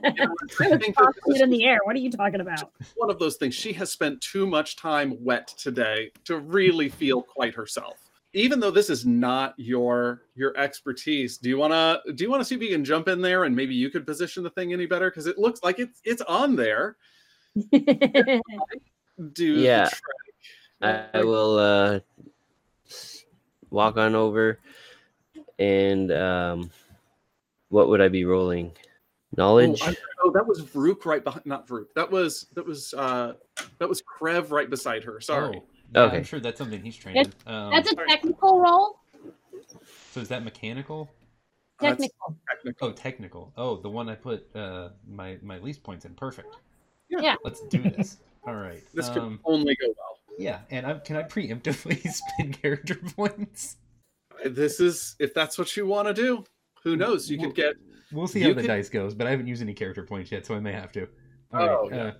[0.60, 1.78] I I was think that tossing this it in the air.
[1.84, 2.72] What are you talking about?
[2.94, 3.54] one of those things.
[3.54, 7.98] She has spent too much time wet today to really feel quite herself.
[8.32, 12.54] Even though this is not your your expertise, do you wanna do you wanna see
[12.54, 15.10] if you can jump in there and maybe you could position the thing any better?
[15.10, 16.96] Because it looks like it's it's on there.
[19.32, 19.88] Do the Yeah.
[19.88, 20.00] trick.
[20.80, 22.00] I, I will uh,
[22.86, 23.17] s-
[23.70, 24.58] walk on over
[25.58, 26.70] and um,
[27.68, 28.72] what would I be rolling?
[28.74, 29.82] Oh, Knowledge.
[29.82, 31.44] I'm- oh, that was Vrook right behind.
[31.44, 31.92] Not Vrook.
[31.94, 33.34] That was that was uh
[33.78, 35.20] that was Krev right beside her.
[35.20, 35.58] Sorry.
[35.58, 36.16] Oh, yeah, Okay.
[36.18, 39.00] I'm sure that's something he's trained That's- Um, That's a technical roll.
[40.12, 41.10] so is that mechanical?
[41.80, 42.36] Uh, Technical.
[42.50, 42.88] technical.
[42.88, 43.52] Oh, technical.
[43.56, 46.14] Oh, the one I put uh, my my least points in.
[46.14, 46.56] Perfect.
[47.08, 47.20] Yeah.
[47.20, 47.34] Yeah.
[47.44, 48.18] Let's do this.
[48.46, 48.82] All right.
[48.94, 50.17] This could Um, only go well.
[50.38, 53.76] Yeah, and I, can I preemptively spin character points?
[54.44, 56.44] This is if that's what you want to do.
[56.84, 57.28] Who knows?
[57.30, 57.74] You Well, could get
[58.12, 60.46] We'll see how the can- dice goes, but I haven't used any character points yet,
[60.46, 61.08] so I may have to.
[61.52, 61.68] All right.
[61.70, 62.02] Oh, yeah.
[62.04, 62.12] uh,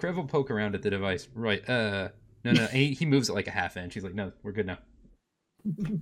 [0.00, 1.28] Krev will poke around at the device.
[1.34, 1.66] Right.
[1.68, 2.08] Uh,
[2.44, 2.66] no, no.
[2.66, 3.94] he, he moves it like a half inch.
[3.94, 4.78] He's like, no, we're good now.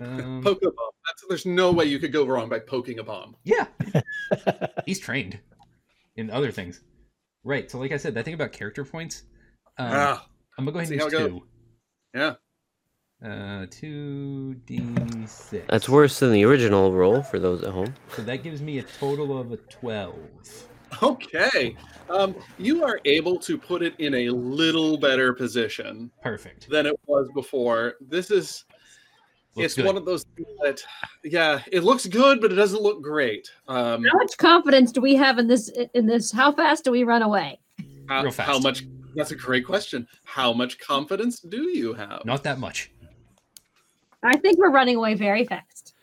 [0.00, 0.90] Um, poke a bomb.
[1.06, 3.36] That's, there's no way you could go wrong by poking a bomb.
[3.44, 3.66] yeah,
[4.86, 5.38] he's trained
[6.16, 6.80] in other things.
[7.44, 7.70] Right.
[7.70, 9.22] So, like I said, that thing about character points,
[9.78, 10.26] um, ah,
[10.58, 11.28] I'm gonna go ahead and how use it goes.
[11.30, 11.42] two.
[12.14, 12.34] yeah.
[13.24, 14.84] Uh, two d
[15.26, 15.64] six.
[15.70, 17.94] That's worse than the original roll for those at home.
[18.14, 20.16] So that gives me a total of a twelve.
[21.02, 21.76] Okay.
[22.10, 26.68] Um, you are able to put it in a little better position Perfect.
[26.70, 27.94] than it was before.
[28.00, 28.64] This is
[29.56, 29.86] Looks it's good.
[29.86, 30.82] one of those things that
[31.24, 33.50] yeah, it looks good, but it doesn't look great.
[33.68, 35.70] Um How much confidence do we have in this?
[35.94, 37.58] In this, how fast do we run away?
[38.08, 38.84] how, Real how much
[39.16, 40.06] that's a great question.
[40.24, 42.24] How much confidence do you have?
[42.24, 42.90] Not that much.
[44.22, 45.94] I think we're running away very fast.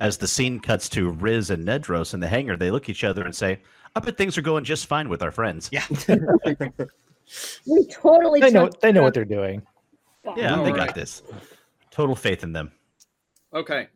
[0.00, 3.04] As the scene cuts to Riz and Nedros in the hangar, they look at each
[3.04, 3.60] other and say,
[3.96, 5.84] "I bet things are going just fine with our friends." Yeah.
[7.66, 8.40] We totally.
[8.40, 9.62] They know trust they know what they're doing.
[10.36, 10.76] Yeah, they Alright.
[10.76, 11.22] got this.
[11.90, 12.72] Total faith in them.
[13.54, 13.88] Okay.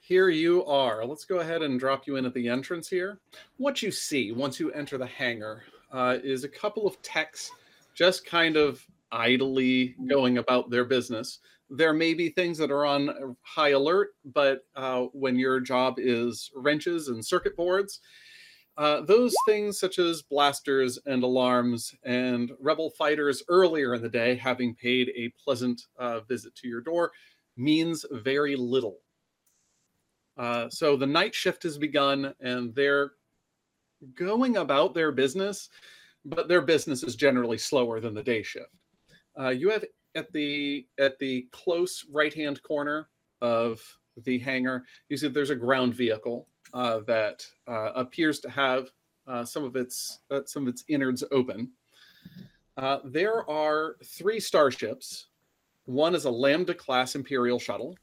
[0.00, 1.04] Here you are.
[1.04, 3.20] Let's go ahead and drop you in at the entrance here.
[3.56, 5.62] What you see once you enter the hangar
[5.92, 7.50] uh, is a couple of techs
[7.94, 11.38] just kind of idly going about their business.
[11.70, 16.50] There may be things that are on high alert, but uh, when your job is
[16.54, 18.00] wrenches and circuit boards,
[18.76, 24.34] uh, those things such as blasters and alarms and rebel fighters earlier in the day
[24.34, 27.12] having paid a pleasant uh, visit to your door
[27.56, 28.98] means very little.
[30.36, 33.12] Uh, so the night shift has begun and they're
[34.14, 35.68] going about their business,
[36.24, 38.70] but their business is generally slower than the day shift.
[39.38, 39.84] Uh, you have
[40.14, 43.08] at the at the close right hand corner
[43.40, 43.80] of
[44.24, 48.90] the hangar, you see there's a ground vehicle uh, that uh, appears to have
[49.26, 51.70] uh, some of its uh, some of its innards open.
[52.76, 55.28] Uh, there are three starships.
[55.86, 57.96] One is a Lambda class Imperial shuttle,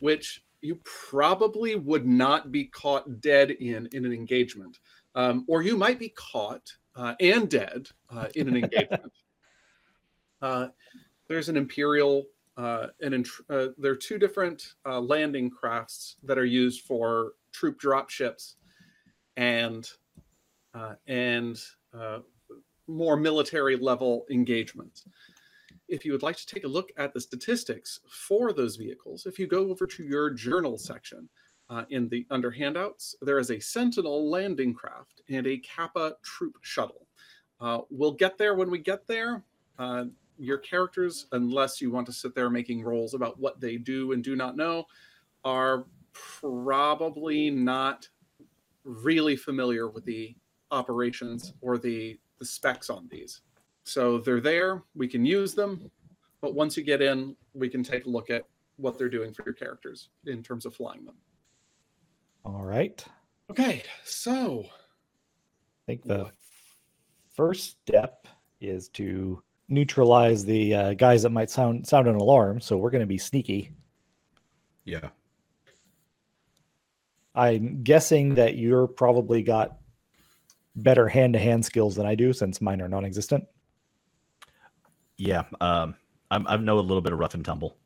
[0.00, 4.78] which you probably would not be caught dead in in an engagement,
[5.14, 9.12] um, or you might be caught uh, and dead uh, in an engagement.
[10.40, 10.68] Uh,
[11.28, 12.24] there's an Imperial.
[12.56, 17.32] Uh, an int- uh, there are two different uh, landing crafts that are used for
[17.52, 18.56] troop drop ships,
[19.36, 19.90] and
[20.74, 21.60] uh, and
[21.92, 22.20] uh,
[22.86, 25.06] more military level engagements
[25.88, 29.38] if you would like to take a look at the statistics for those vehicles, if
[29.38, 31.28] you go over to your journal section
[31.68, 36.56] uh, in the under handouts, there is a Sentinel landing craft and a Kappa troop
[36.60, 37.06] shuttle.
[37.60, 39.42] Uh, we'll get there when we get there.
[39.78, 40.04] Uh,
[40.38, 44.22] your characters, unless you want to sit there making rolls about what they do and
[44.22, 44.84] do not know,
[45.44, 48.08] are probably not
[48.84, 50.36] really familiar with the
[50.70, 53.40] operations or the, the specs on these.
[53.84, 55.90] So they're there, we can use them,
[56.40, 58.44] but once you get in, we can take a look at
[58.76, 61.14] what they're doing for your characters in terms of flying them.
[62.46, 63.04] All right.
[63.50, 66.34] Okay, so I think the What?
[67.34, 68.28] first step
[68.60, 72.60] is to neutralize the uh, guys that might sound sound an alarm.
[72.60, 73.72] So we're going to be sneaky.
[74.84, 75.08] Yeah.
[77.34, 79.78] I'm guessing that you're probably got
[80.76, 83.44] better hand to hand skills than I do, since mine are non-existent.
[85.16, 85.42] Yeah.
[85.60, 85.96] Um,
[86.30, 87.76] I'm, I know a little bit of rough and tumble.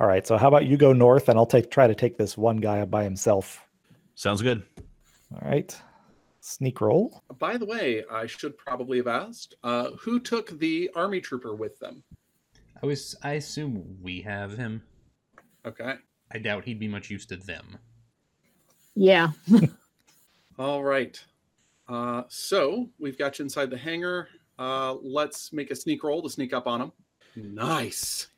[0.00, 0.26] All right.
[0.26, 2.82] So how about you go north, and I'll take try to take this one guy
[2.86, 3.62] by himself.
[4.16, 4.62] Sounds good.
[5.32, 5.78] All right.
[6.40, 7.22] Sneak roll.
[7.38, 11.78] by the way, I should probably have asked uh, who took the army trooper with
[11.78, 12.02] them.
[12.82, 13.14] I was.
[13.22, 14.82] I assume we have him.
[15.66, 15.94] Okay,
[16.32, 17.78] I doubt he'd be much use to them.
[18.94, 19.32] Yeah.
[20.58, 21.22] all right.
[21.88, 24.28] Uh, so we've got you inside the hangar.
[24.58, 26.92] Uh, let's make a sneak roll to sneak up on them.
[27.34, 28.28] Nice.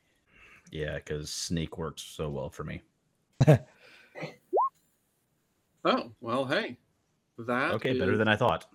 [0.70, 2.82] Yeah, because sneak works so well for me.
[5.84, 6.76] Oh well, hey,
[7.38, 8.66] that Okay, better than I thought.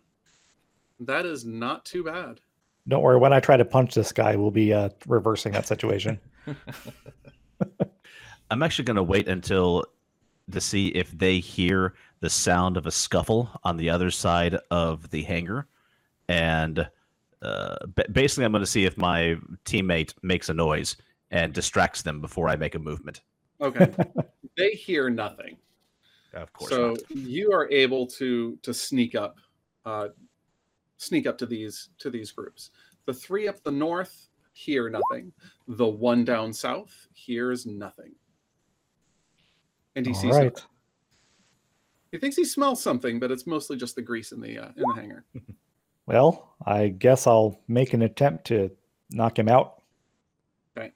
[1.00, 2.40] that is not too bad.
[2.88, 3.18] Don't worry.
[3.18, 6.20] When I try to punch this guy, we'll be uh, reversing that situation.
[8.52, 9.86] I'm actually going to wait until
[10.52, 15.10] to see if they hear the sound of a scuffle on the other side of
[15.10, 15.68] the hangar,
[16.28, 16.88] and
[17.42, 17.76] uh,
[18.12, 20.96] basically, I'm going to see if my teammate makes a noise
[21.32, 23.22] and distracts them before I make a movement.
[23.60, 23.94] Okay,
[24.58, 25.58] they hear nothing.
[26.34, 26.72] Of course.
[26.72, 27.12] so not.
[27.12, 29.38] you are able to to sneak up
[29.86, 30.08] uh
[30.98, 32.72] sneak up to these to these groups
[33.06, 35.32] the three up the north hear nothing
[35.68, 38.12] the one down south hears nothing
[39.96, 40.58] and he All sees right.
[40.58, 40.64] something.
[42.12, 44.84] he thinks he smells something but it's mostly just the grease in the uh, in
[44.88, 45.26] the hangar
[46.06, 48.70] Well, I guess I'll make an attempt to
[49.12, 49.82] knock him out.
[50.78, 50.92] Okay.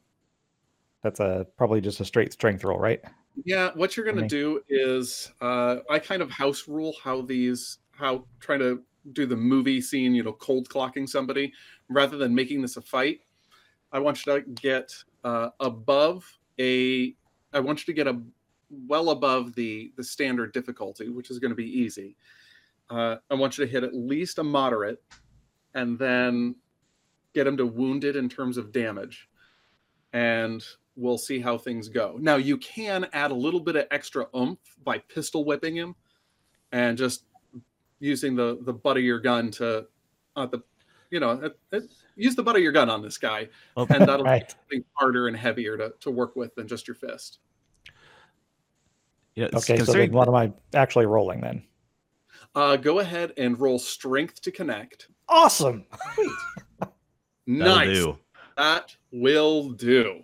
[1.02, 3.00] That's a probably just a straight strength roll, right?
[3.46, 7.80] Yeah what you're going to do is uh i kind of house rule how these
[7.92, 8.82] how trying to
[9.14, 11.54] do the movie scene you know cold clocking somebody
[11.90, 13.22] rather than making this a fight.
[13.92, 14.92] I want you to get
[15.24, 16.26] uh above
[16.60, 17.16] a
[17.54, 18.22] I want you to get a
[18.88, 22.16] well above the the standard difficulty, which is going to be easy.
[22.90, 25.02] Uh, I want you to hit at least a moderate,
[25.74, 26.56] and then
[27.34, 29.30] get him to wounded in terms of damage,
[30.14, 30.64] and
[30.98, 32.18] we'll see how things go.
[32.20, 35.96] Now you can add a little bit of extra oomph by pistol whipping him,
[36.72, 37.24] and just
[38.00, 39.86] using the the butt of your gun to,
[40.36, 40.62] uh, the,
[41.12, 41.84] you know, it, it,
[42.16, 44.54] use the butt of your gun on this guy, Oh, and that'll Right.
[44.70, 47.40] be harder and heavier to, to work with than just your fist.
[49.36, 51.64] you know, Okay, so considering then what am I actually rolling then?
[52.56, 55.08] Uh, go ahead and roll strength to connect.
[55.30, 55.86] Awesome.
[57.50, 57.88] Nice.
[57.88, 58.18] do.
[58.58, 60.22] That will do.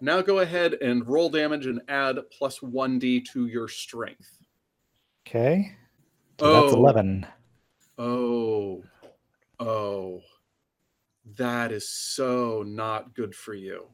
[0.00, 4.38] Now go ahead and roll damage and add plus 1d to your strength.
[5.26, 5.72] Okay.
[6.38, 6.76] So that's Oh.
[6.76, 7.26] 11.
[7.98, 8.82] Oh,
[9.58, 10.22] oh,
[11.36, 13.86] that is so not good for you.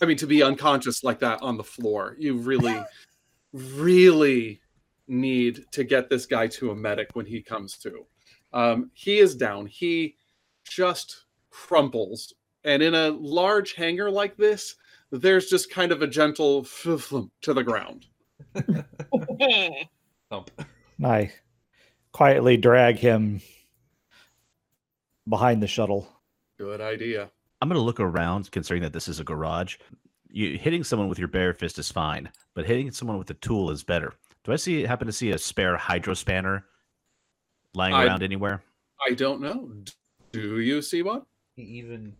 [0.00, 2.80] I mean, to be unconscious like that on the floor, you really,
[3.52, 4.60] really
[5.08, 8.06] need to get this guy to a medic when he comes to.
[8.52, 9.66] Um, he is down.
[9.66, 10.16] He
[10.64, 12.32] just crumples.
[12.64, 14.76] And in a large hangar like this,
[15.12, 18.06] there's just kind of a gentle flump to the ground.
[20.30, 20.50] Thump.
[21.04, 21.32] I
[22.12, 23.40] quietly drag him
[25.28, 26.08] behind the shuttle.
[26.58, 27.30] Good idea.
[27.60, 29.76] I'm going to look around, considering that this is a garage.
[30.30, 33.70] You hitting someone with your bare fist is fine, but hitting someone with a tool
[33.70, 34.14] is better.
[34.44, 36.64] Do I see happen to see a spare hydro spanner
[37.74, 38.62] lying I- around anywhere?
[39.06, 39.70] I don't know.
[40.32, 41.22] Do you see one?
[41.56, 42.14] He even.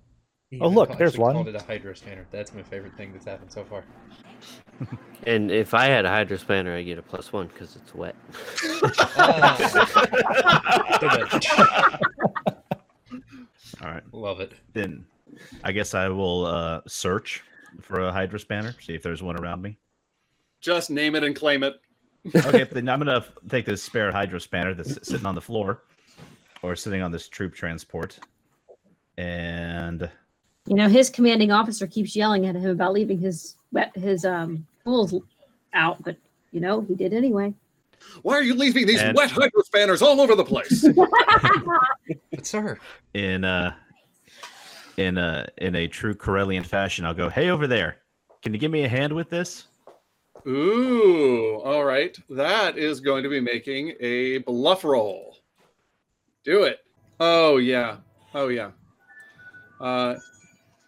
[0.53, 1.34] He Oh, look, there's one.
[1.34, 2.26] Called it a hydro spanner.
[2.30, 3.84] That's my favorite thing that's happened so far.
[5.24, 8.16] And if I had a hydro spanner, I get a plus one because it's wet.
[9.16, 9.57] Ah.
[13.82, 14.53] All right, Love it.
[14.72, 15.05] then
[15.62, 17.44] I guess I will uh, search
[17.80, 19.78] for a hydro spanner, see if there's one around me.
[20.61, 21.74] Just name it and claim it.
[22.34, 25.84] Okay, then I'm gonna take this spare hydro spanner that's sitting on the floor,
[26.62, 28.18] or sitting on this troop transport,
[29.18, 30.11] and
[30.67, 34.67] You know, his commanding officer keeps yelling at him about leaving his wet his um
[34.85, 35.15] tools
[35.75, 36.17] out, but
[36.53, 37.53] you know, he did anyway.
[38.23, 40.85] Why are you leaving these And- wet hydro spanners all over the place?
[42.43, 42.79] Sir,
[43.15, 43.75] in uh
[44.97, 47.99] in a in a true Corellian fashion, I'll go, "Hey, over there,
[48.43, 49.67] can you give me a hand with this?"
[50.47, 52.17] Ooh, all right.
[52.29, 55.37] That is going to be making a bluff roll.
[56.45, 56.81] Do it.
[57.21, 57.99] Oh yeah.
[58.35, 58.71] Oh yeah.
[59.81, 60.17] Uh,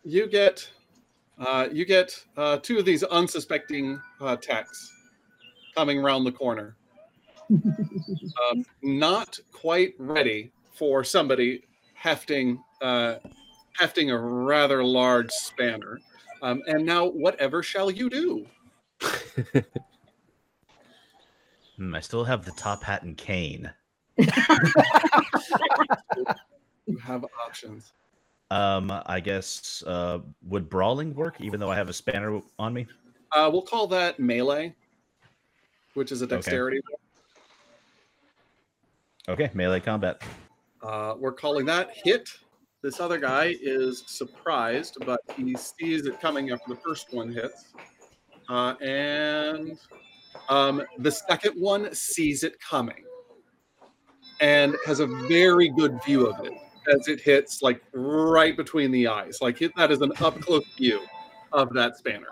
[0.04, 0.68] you get
[1.38, 4.92] uh, you get uh, two of these unsuspecting uh, techs
[5.74, 6.76] coming around the corner.
[7.50, 11.62] um, not quite ready for somebody
[11.94, 13.16] hefting uh,
[13.78, 15.98] hefting a rather large spanner.
[16.42, 18.46] Um, and now, whatever shall you do?
[21.76, 23.72] Hmm, I still have the top hat and cane.
[26.86, 27.92] You have options.
[28.54, 32.86] Um, I guess uh, would brawling work, even though I have a spanner on me?
[33.32, 34.72] Uh, we'll call that melee,
[35.94, 36.36] which is a Okay.
[36.36, 36.80] dexterity.
[39.28, 40.22] Okay, melee combat.
[40.84, 42.28] Uh, we're calling that hit.
[42.80, 47.74] This other guy is surprised, but he sees it coming after the first one hits.
[48.48, 49.76] Uh, and
[50.48, 53.02] um, the second one sees it coming
[54.40, 56.52] and has a very good view of it
[56.92, 59.38] as it hits like right between the eyes.
[59.40, 61.00] Like it, that is an up close view
[61.52, 62.26] of that spanner.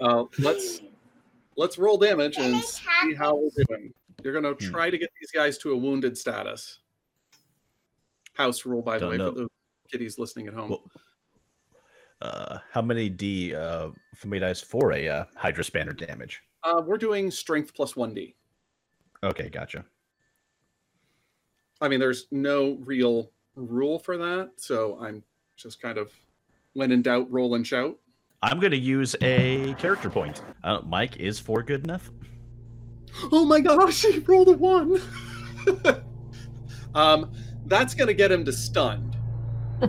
[0.00, 0.80] Uh, let's
[1.56, 3.92] let's roll damage and see how we're doing.
[4.24, 4.70] You're gonna Hmm.
[4.70, 6.78] try to get these guys to a wounded status.
[8.34, 9.32] House rule, by the Don't way, know.
[9.32, 9.48] for the
[9.90, 10.70] kiddies listening at home.
[10.70, 10.82] Well,
[12.22, 16.40] uh, how many D uh, for me dice for a uh, hydro spanner damage?
[16.62, 18.34] Uh, we're doing strength plus one d.
[19.22, 19.84] Okay, gotcha.
[21.80, 25.22] I mean, there's no real rule for that, so I'm
[25.56, 26.12] just kind of
[26.74, 27.98] when in doubt, roll and shout.
[28.42, 30.42] I'm gonna use a character point.
[30.64, 32.10] Uh, Mike is four good enough.
[33.30, 35.00] Oh my gosh, he rolled a one.
[36.94, 37.32] um,
[37.66, 39.16] that's gonna get him to stunned.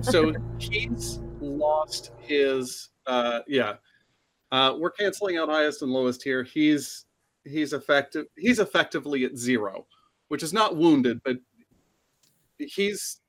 [0.01, 2.89] So he's lost his.
[3.05, 3.75] Uh, yeah,
[4.51, 6.43] uh, we're canceling out highest and lowest here.
[6.43, 7.05] He's
[7.43, 8.27] he's effective.
[8.37, 9.87] He's effectively at zero,
[10.27, 11.37] which is not wounded, but
[12.59, 13.22] he's he-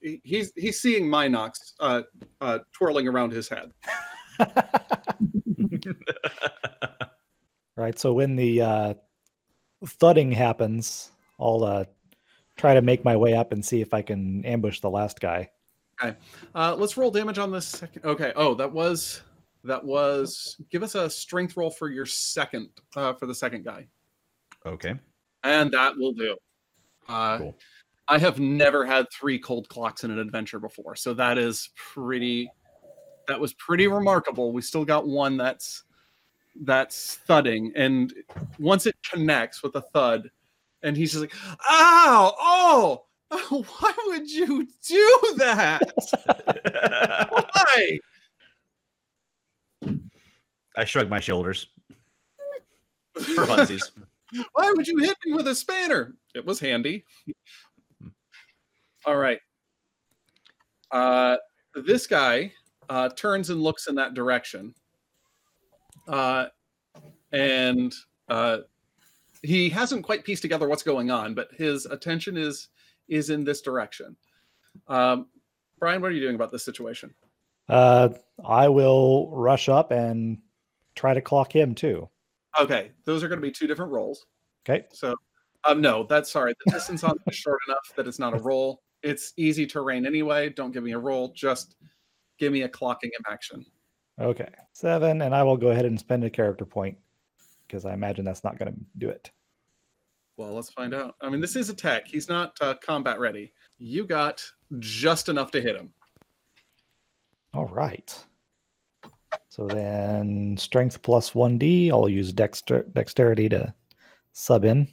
[0.00, 2.02] he's he's seeing mynocks uh,
[2.40, 3.72] uh, twirling around his head.
[7.76, 7.98] Right.
[7.98, 8.94] So when the uh,
[9.86, 11.84] thudding happens, I'll uh,
[12.56, 15.48] try to make my way up and see if I can ambush the last guy.
[16.02, 16.16] Okay.
[16.54, 18.04] Uh, let's roll damage on this second.
[18.04, 18.32] Okay.
[18.36, 19.22] Oh, that was
[19.64, 23.86] That was give us a strength roll for your second uh, for the second guy,
[24.66, 24.94] Okay.
[25.44, 26.36] and that will do.
[27.08, 27.58] Uh, Cool.
[28.10, 32.50] I have never had three cold clocks in an adventure before, so that is pretty.
[33.28, 34.52] That was pretty remarkable.
[34.52, 35.84] We still got one that's
[36.62, 38.12] that's thudding, and
[38.58, 40.28] once it connects with a thud,
[40.82, 41.34] and he's just like,
[41.70, 42.34] "Ow!
[42.40, 43.04] Oh!
[43.78, 45.80] Why would you do that?
[47.30, 47.98] Why?"
[50.76, 51.68] I shrug my shoulders
[53.14, 53.92] for funsies.
[54.52, 56.14] Why would you hit me with a spanner?
[56.34, 57.04] It was handy.
[59.06, 59.38] All right.
[60.90, 61.36] Uh,
[61.74, 62.52] this guy
[62.88, 64.74] uh, turns and looks in that direction.
[66.08, 66.46] Uh,
[67.32, 67.94] and
[68.28, 68.58] uh,
[69.42, 72.68] he hasn't quite pieced together what's going on, but his attention is
[73.08, 74.16] is in this direction.
[74.88, 75.26] Um,
[75.78, 77.12] Brian, what are you doing about this situation?
[77.68, 78.10] Uh,
[78.44, 80.38] I will rush up and
[80.94, 82.08] try to clock him too.
[82.60, 84.26] Okay, those are going to be two different roles.
[84.68, 84.86] Okay.
[84.92, 85.14] So,
[85.64, 86.54] um, no, that's sorry.
[86.64, 88.82] The distance on is short enough that it's not a roll.
[89.02, 90.50] It's easy terrain anyway.
[90.50, 91.32] Don't give me a roll.
[91.34, 91.76] Just
[92.38, 93.64] give me a clocking him action.
[94.20, 94.48] Okay.
[94.72, 96.98] Seven, and I will go ahead and spend a character point
[97.66, 99.30] because I imagine that's not going to do it.
[100.36, 101.16] Well, let's find out.
[101.20, 102.06] I mean, this is a tech.
[102.06, 103.52] He's not uh, combat ready.
[103.78, 104.42] You got
[104.78, 105.92] just enough to hit him.
[107.52, 108.16] All right.
[109.48, 111.90] So then strength plus 1d.
[111.90, 113.74] I'll use dexter- dexterity to
[114.32, 114.88] sub in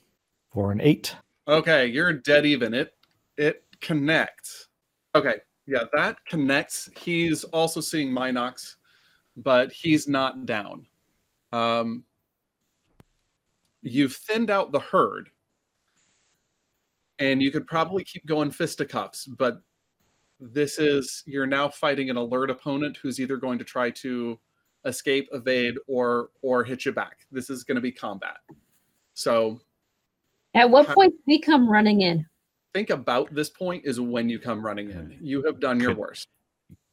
[0.51, 1.15] for an eight.
[1.47, 2.73] Okay, you're dead even.
[2.73, 2.93] It
[3.37, 4.67] it connects.
[5.15, 6.89] Okay, yeah, that connects.
[6.97, 8.75] He's also seeing mynocks,
[9.35, 10.85] but he's not down.
[11.51, 12.03] Um,
[13.81, 15.29] you've thinned out the herd,
[17.19, 19.61] and you could probably keep going fisticuffs, but
[20.39, 24.39] this is you're now fighting an alert opponent who's either going to try to
[24.85, 27.25] escape, evade, or or hit you back.
[27.31, 28.37] This is going to be combat.
[29.15, 29.59] So
[30.53, 32.25] At what point did we come running in?
[32.77, 35.17] Think about this point is when you come running in.
[35.19, 36.27] You have done your Could- worst.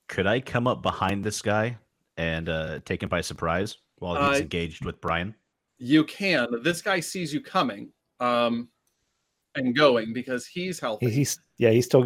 [0.09, 1.76] Could I come up behind this guy
[2.16, 5.35] and uh, take him by surprise while he's Uh, engaged with Brian?
[5.78, 6.47] You can.
[6.62, 8.68] This guy sees you coming um,
[9.57, 11.07] and going because he's healthy.
[11.11, 12.05] He- He's yeah, he's still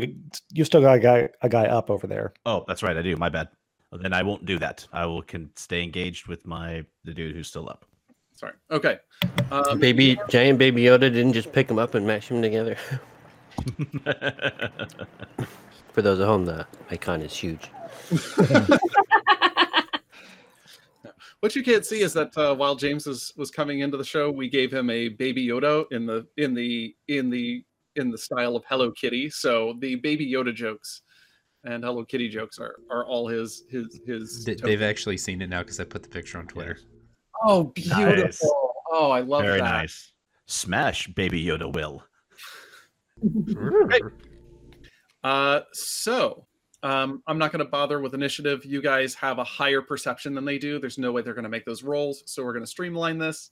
[0.52, 2.34] you still got a guy a guy up over there.
[2.44, 2.96] Oh, that's right.
[2.96, 3.16] I do.
[3.16, 3.48] My bad.
[3.90, 4.86] Well, then I won't do that.
[4.92, 7.86] I will can stay engaged with my the dude who's still up.
[8.34, 8.52] Sorry.
[8.70, 8.98] Okay.
[9.50, 12.76] Um, baby giant baby Yoda didn't just pick them up and mash them together.
[15.92, 17.70] For those at home, the icon is huge.
[21.40, 24.30] what you can't see is that uh, while James was, was coming into the show,
[24.30, 27.64] we gave him a baby Yoda in the in the in the
[27.96, 29.30] in the style of Hello Kitty.
[29.30, 31.02] So the baby Yoda jokes
[31.64, 34.44] and Hello Kitty jokes are are all his his his.
[34.44, 36.78] Th- They've actually seen it now because I put the picture on Twitter.
[37.44, 38.24] Oh, beautiful!
[38.24, 38.40] Nice.
[38.90, 39.64] Oh, I love Very that.
[39.64, 40.12] nice.
[40.46, 42.02] Smash, baby Yoda will.
[45.24, 46.46] Uh, so
[46.82, 48.64] um, I'm not going to bother with initiative.
[48.64, 50.78] You guys have a higher perception than they do.
[50.78, 52.22] There's no way they're going to make those rolls.
[52.26, 53.50] So we're going to streamline this.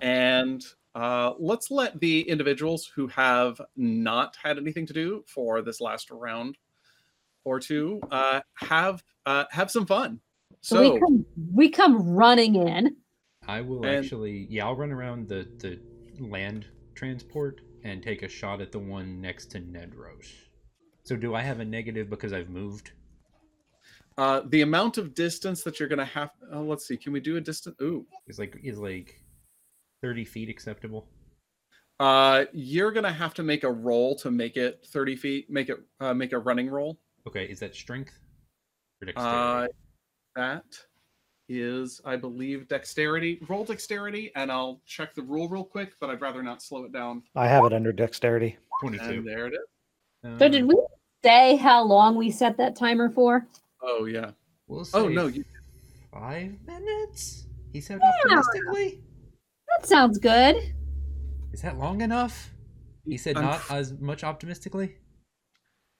[0.00, 0.62] And
[0.94, 6.10] uh, let's let the individuals who have not had anything to do for this last
[6.10, 6.58] round
[7.44, 10.20] or two uh, have uh, have some fun.
[10.60, 12.96] So, So we come we come running in.
[13.48, 15.80] I will And- actually, yeah, I'll run around the the
[16.20, 20.32] land transport and take a shot at the one next to Nedros.
[21.04, 22.92] So do I have a negative because I've moved?
[24.18, 26.30] uh, the amount of distance that you're going to have.
[26.52, 26.96] Uh, let's see.
[26.96, 27.76] Can we do a distance?
[27.80, 28.06] Ooh.
[28.28, 29.20] Is like is like
[30.00, 31.08] thirty feet acceptable?
[32.00, 35.48] Uh, you're going to have to make a roll to make it 30 feet.
[35.48, 36.98] Make it uh, make a running roll.
[37.28, 38.18] Okay, is that strength
[39.00, 39.68] or Uh,
[40.34, 40.64] that
[41.60, 43.38] is, I believe, dexterity.
[43.48, 46.92] Roll dexterity, and I'll check the rule real quick, but I'd rather not slow it
[46.92, 47.22] down.
[47.34, 48.56] I have it under dexterity.
[48.82, 49.22] And Twenty-two.
[49.22, 49.58] there it is.
[50.38, 50.76] So Um, did we
[51.24, 53.46] say how long we set that timer for?
[53.82, 54.30] Oh yeah.
[54.68, 55.44] We'll Oh no, you,
[56.12, 57.46] five minutes.
[57.72, 58.10] He said Yeah.
[58.38, 59.02] optimistically.
[59.68, 60.56] That sounds good.
[61.52, 62.50] Is that long enough?
[63.04, 64.96] He said I'm- not as much optimistically.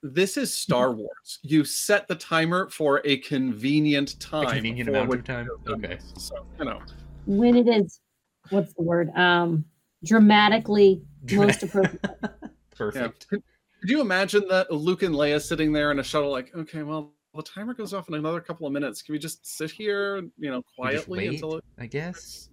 [0.03, 1.39] This is Star Wars.
[1.41, 4.47] You set the timer for a convenient time.
[4.47, 5.47] A convenient amount when of time.
[5.67, 5.97] Okay.
[6.17, 6.81] So you know.
[7.25, 8.01] When it is
[8.49, 9.09] what's the word?
[9.15, 9.65] Um
[10.03, 11.01] dramatically
[11.31, 12.05] most appropriate.
[12.73, 12.77] Yeah.
[12.77, 13.29] Perfect.
[13.29, 13.43] Could,
[13.79, 17.13] could you imagine that Luke and Leia sitting there in a shuttle, like, okay, well,
[17.35, 19.03] the timer goes off in another couple of minutes.
[19.03, 21.63] Can we just sit here, you know, quietly wait, until it?
[21.77, 22.49] I guess.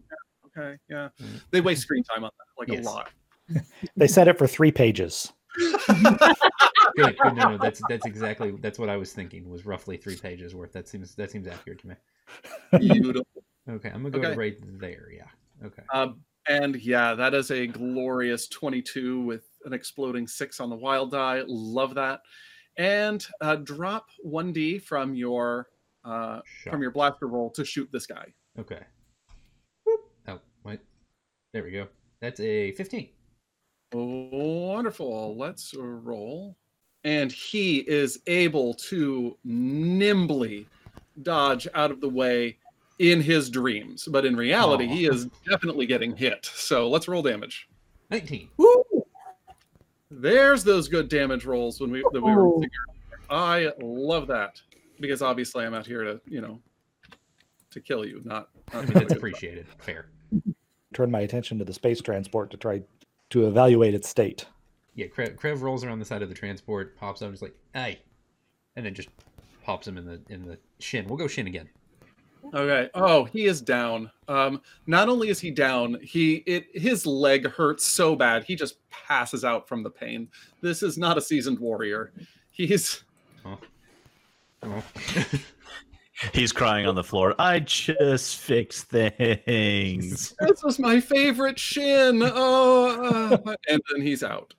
[0.46, 1.08] Okay, yeah.
[1.22, 1.42] Mm.
[1.50, 2.86] They waste screen time on that, like Yes.
[2.86, 3.10] a lot.
[3.96, 5.32] They set it for three pages.
[6.96, 7.36] Good, good.
[7.36, 9.48] No, no, that's that's exactly that's what I was thinking.
[9.48, 10.72] Was roughly three pages worth.
[10.72, 11.94] That seems that seems accurate to me.
[12.78, 13.26] Beautiful.
[13.68, 14.36] Okay, I'm gonna go Okay.
[14.36, 15.08] right there.
[15.12, 15.66] Yeah.
[15.66, 15.82] Okay.
[15.92, 21.10] Um, and yeah, that is a glorious 22 with an exploding six on the wild
[21.12, 21.42] die.
[21.46, 22.20] Love that.
[22.76, 25.68] And uh, drop 1d from your
[26.04, 26.72] uh, Shot.
[26.72, 28.26] from your blaster roll to shoot this guy.
[28.58, 28.80] Okay.
[29.84, 30.00] Whoop.
[30.28, 30.80] Oh, wait.
[31.52, 31.86] There we go.
[32.20, 33.08] That's a 15.
[33.92, 35.36] Wonderful.
[35.36, 36.56] Let's roll.
[37.04, 40.66] And he is able to nimbly
[41.22, 42.58] dodge out of the way
[42.98, 44.06] in his dreams.
[44.10, 44.88] But in reality, Aw.
[44.94, 46.44] he is definitely getting hit.
[46.46, 47.68] So let's roll damage.
[48.10, 48.48] 19.
[50.10, 52.70] There's those good damage rolls when we that we were figuring.
[53.30, 54.60] I love that
[54.98, 56.60] because obviously I'm out here to you know
[57.70, 58.48] to kill you, not.
[58.72, 59.16] I mean, to that's do it.
[59.18, 59.66] appreciated.
[59.78, 60.06] Fair.
[60.92, 62.82] Turn my attention to the space transport to try
[63.30, 64.46] to evaluate its state.
[64.94, 67.54] Yeah, Krev, Krev rolls around the side of the transport, pops up, and is like,
[67.72, 68.00] "Hey,"
[68.76, 69.08] and then just
[69.62, 71.06] pops him in the in the shin.
[71.06, 71.68] We'll go shin again.
[72.54, 72.88] Okay.
[72.94, 74.10] Oh, he is down.
[74.26, 78.76] Um, not only is he down, he it his leg hurts so bad he just
[78.90, 80.28] passes out from the pain.
[80.60, 82.12] This is not a seasoned warrior.
[82.50, 83.04] He's
[83.44, 83.58] Oh.
[86.34, 87.34] He's crying on the floor.
[87.38, 90.34] I just fix things.
[90.40, 92.20] this was my favorite shin.
[92.22, 94.54] Oh, uh," and then he's out.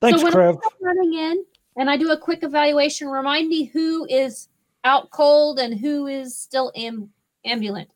[0.00, 0.58] Thanks, so when Krev.
[0.64, 1.44] I'm running in
[1.76, 4.48] and I do a quick evaluation, remind me who is
[4.84, 7.10] out cold and who is still am-
[7.44, 7.90] ambulant.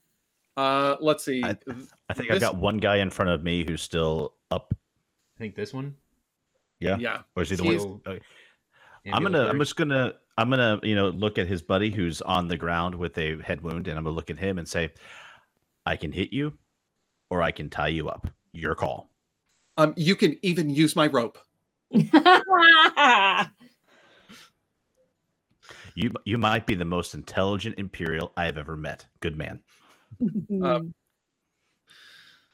[0.57, 1.43] Uh, let's see.
[1.45, 1.57] I-
[2.11, 4.75] I think I've got one guy in front of me who's still up.
[5.37, 5.95] I think this one.
[6.81, 6.97] Yeah.
[6.99, 7.21] yeah.
[7.37, 8.01] Or is he the He's- one?
[8.07, 8.21] okay.
[9.13, 9.47] I'm gonna.
[9.47, 10.15] I'm just gonna.
[10.39, 10.81] I'm gonna.
[10.83, 13.99] You know, look at his buddy who's on the ground with a head wound, and
[13.99, 14.91] I'm gonna look at him and say,
[15.85, 16.57] "I can hit you,
[17.29, 18.27] or I can tie you up.
[18.53, 19.11] Your call."
[19.77, 21.39] Um, you can even use my rope.
[25.95, 29.07] You you might be the most intelligent Imperial I have ever met.
[29.21, 29.61] Good man.
[30.65, 30.81] Uh,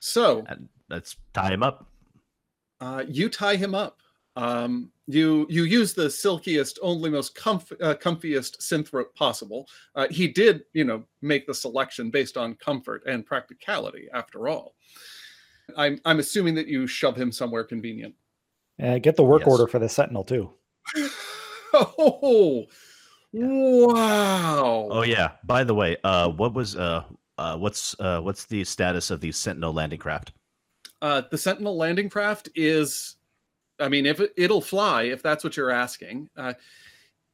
[0.00, 1.86] So And let's tie him up.
[2.80, 4.00] uh, you tie him up.
[4.36, 9.68] Um, you you use the silkiest, only most comf- uh, comfiest synth rope possible.
[9.94, 14.08] Uh, he did, you know, make the selection based on comfort and practicality.
[14.12, 14.74] After all,
[15.76, 18.14] I'm I'm assuming that you shove him somewhere convenient.
[18.82, 19.48] Uh, get the work Yes.
[19.48, 20.50] order for the Sentinel too.
[21.74, 22.66] oh,
[23.32, 24.88] wow!
[24.90, 25.32] Oh yeah.
[25.44, 27.04] By the way, uh, what was uh,
[27.38, 30.32] uh, what's uh, what's the status of the Sentinel landing craft?
[31.02, 33.16] Uh, the Sentinel landing craft is,
[33.80, 36.28] I mean, if it, it'll fly, if that's what you're asking.
[36.36, 36.54] Uh,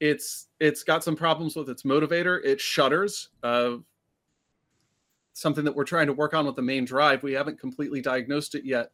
[0.00, 2.42] it's it's got some problems with its motivator.
[2.44, 3.28] It shudders.
[3.42, 3.76] Uh,
[5.32, 7.22] something that we're trying to work on with the main drive.
[7.22, 8.90] We haven't completely diagnosed it yet.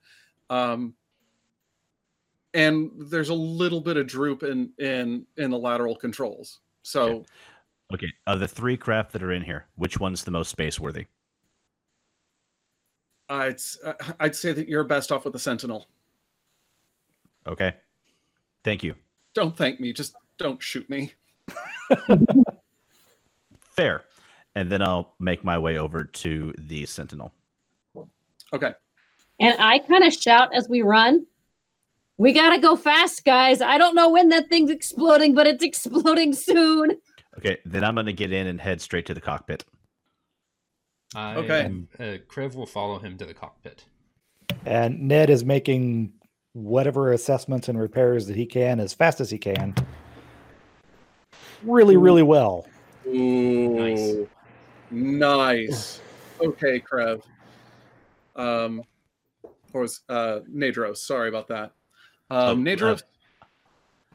[0.50, 0.94] Um,
[2.54, 6.60] and there's a little bit of droop in in in the lateral controls.
[6.82, 7.24] So
[7.94, 11.06] Okay, of the three craft that are in here, which one's the most space worthy?
[13.28, 15.88] I'd uh, I'd say that you're best off with the Sentinel.
[17.46, 17.74] Okay,
[18.64, 18.94] thank you.
[19.34, 19.92] Don't thank me.
[19.92, 21.12] Just don't shoot me.
[23.76, 24.02] Fair.
[24.54, 27.32] And then I'll make my way over to the Sentinel.
[28.52, 28.72] Okay.
[29.40, 31.26] and I kind of shout as we run.
[32.16, 33.60] We gotta go fast, guys.
[33.60, 36.92] I don't know when that thing's exploding, but it's exploding soon.
[37.38, 39.64] Okay, then I'm going to get in and head straight to the cockpit.
[41.14, 41.84] I, Okay.
[41.98, 43.84] Uh, Krev will follow him to the cockpit.
[44.64, 46.14] And Ned is making
[46.56, 49.74] whatever assessments and repairs that he can as fast as he can.
[51.62, 52.66] Really, really well.
[53.06, 54.26] Ooh,
[54.90, 56.00] nice.
[56.40, 57.22] Okay, Krev.
[58.36, 58.82] Um,
[59.72, 60.98] or was uh Nadros?
[60.98, 61.72] Sorry about that.
[62.30, 62.96] Um, Oh, uh,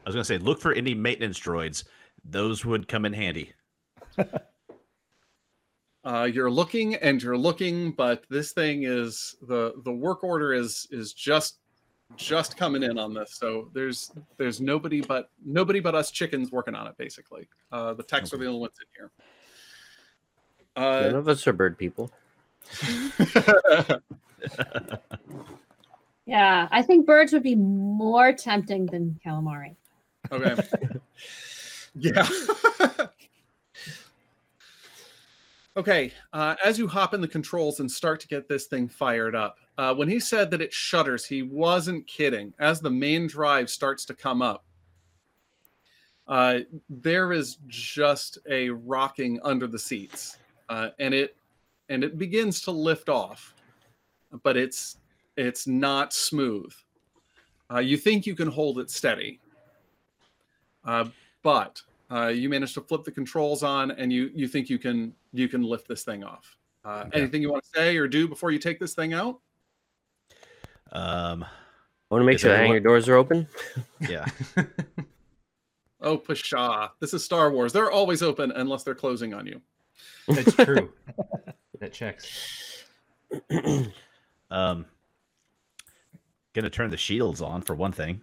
[0.04, 1.84] I was going to say, look for any maintenance droids.
[2.24, 3.52] Those would come in handy.
[6.04, 10.88] Uh, you're looking and you're looking, but this thing is the the work order is
[10.90, 11.58] is just
[12.16, 13.34] just coming in on this.
[13.34, 16.96] So there's there's nobody but nobody but us chickens working on it.
[16.96, 19.10] Basically, uh, the techs are the only ones in here.
[20.74, 22.10] Uh, None of us are bird people.
[26.26, 29.74] Yeah, I think birds would be more tempting than calamari.
[30.30, 30.56] Okay.
[31.94, 32.28] yeah.
[35.76, 36.12] okay.
[36.32, 39.58] Uh, as you hop in the controls and start to get this thing fired up,
[39.78, 42.52] uh, when he said that it shudders, he wasn't kidding.
[42.58, 44.64] As the main drive starts to come up,
[46.28, 51.36] uh, there is just a rocking under the seats, uh, and it
[51.88, 53.54] and it begins to lift off,
[54.42, 54.98] but it's
[55.36, 56.72] it's not smooth.
[57.72, 59.40] Uh, you think you can hold it steady,
[60.84, 61.06] uh,
[61.42, 61.82] but
[62.12, 65.48] uh, you manage to flip the controls on, and you you think you can you
[65.48, 66.56] can lift this thing off.
[66.84, 67.20] Uh, Okay.
[67.20, 69.40] Anything you want to say or do before you take this thing out?
[70.92, 71.48] Um, I
[72.10, 73.48] want to make sure the everyone- hangar doors are open.
[74.08, 74.26] yeah.
[76.04, 76.88] Oh, pshaw!
[76.98, 77.72] This is Star Wars.
[77.72, 79.60] They're always open unless they're closing on you.
[80.26, 80.92] That's true.
[81.78, 82.84] that checks.
[84.50, 84.84] Um,
[86.54, 88.20] gonna turn the shields on for one thing.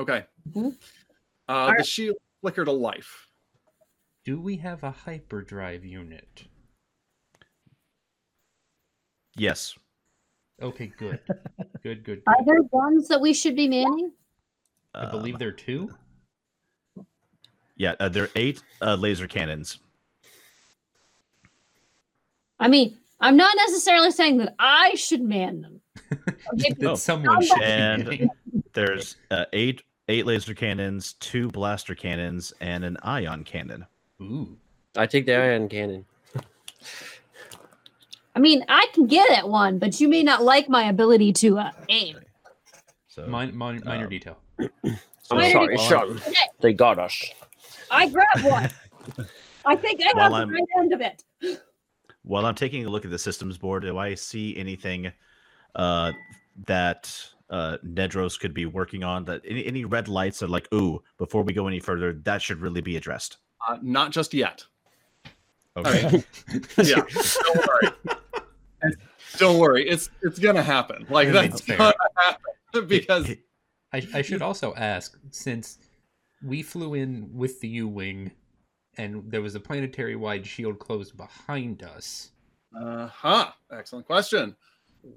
[0.00, 0.24] Okay.
[0.52, 0.76] Mhm.
[1.48, 2.16] Uh, the shield
[2.46, 3.26] flicker to life.
[4.24, 6.44] Do we have a hyperdrive unit?
[9.36, 9.74] Yes.
[10.62, 11.18] Okay, good.
[11.82, 12.22] Good, good.
[12.26, 14.10] Are there guns that we should be manning?
[14.92, 15.88] I believe there are two.
[17.76, 19.78] Yeah, uh, there are eight uh, laser cannons.
[22.58, 25.80] I mean, I'm not necessarily saying that I should man them.
[26.54, 26.94] Okay, that Oh.
[26.96, 28.30] someone should And-
[28.72, 33.86] There's uh, eight eight laser cannons, two blaster cannons, and an ion cannon.
[34.20, 34.56] Ooh.
[34.96, 36.04] I take the ion cannon.
[38.34, 41.58] I mean, I can get at one, but you may not like my ability to
[41.58, 42.18] uh, aim.
[43.08, 44.38] So Min- min- minor um, detail.
[44.58, 44.68] I'm
[45.30, 46.10] Why sorry, did Sean.
[46.18, 47.24] Okay, They got us.
[47.90, 48.70] I grab one.
[49.64, 51.24] I think I While have the I'm- right end of it.
[52.22, 55.12] While I'm taking a look at the systems board, do I see anything
[55.76, 56.12] uh,
[56.66, 57.14] that
[57.50, 59.24] uh, Nedros could be working on?
[59.24, 62.60] That any, any red lights are like, ooh, before we go any further, that should
[62.60, 63.38] really be addressed.
[63.66, 64.64] Uh, not just yet.
[65.76, 66.24] Okay.
[66.82, 67.02] Yeah.
[67.42, 67.90] Don't worry.
[69.36, 69.88] Don't worry.
[69.88, 71.06] It's it's gonna happen.
[71.10, 73.30] Like Yeah, that's that's gonna happen because
[73.92, 75.78] I, I should also ask since
[76.42, 78.30] we flew in with the U Wing
[78.96, 82.30] and there was a planetary wide shield closed behind us,
[82.80, 83.50] uh huh.
[83.72, 84.56] Excellent question.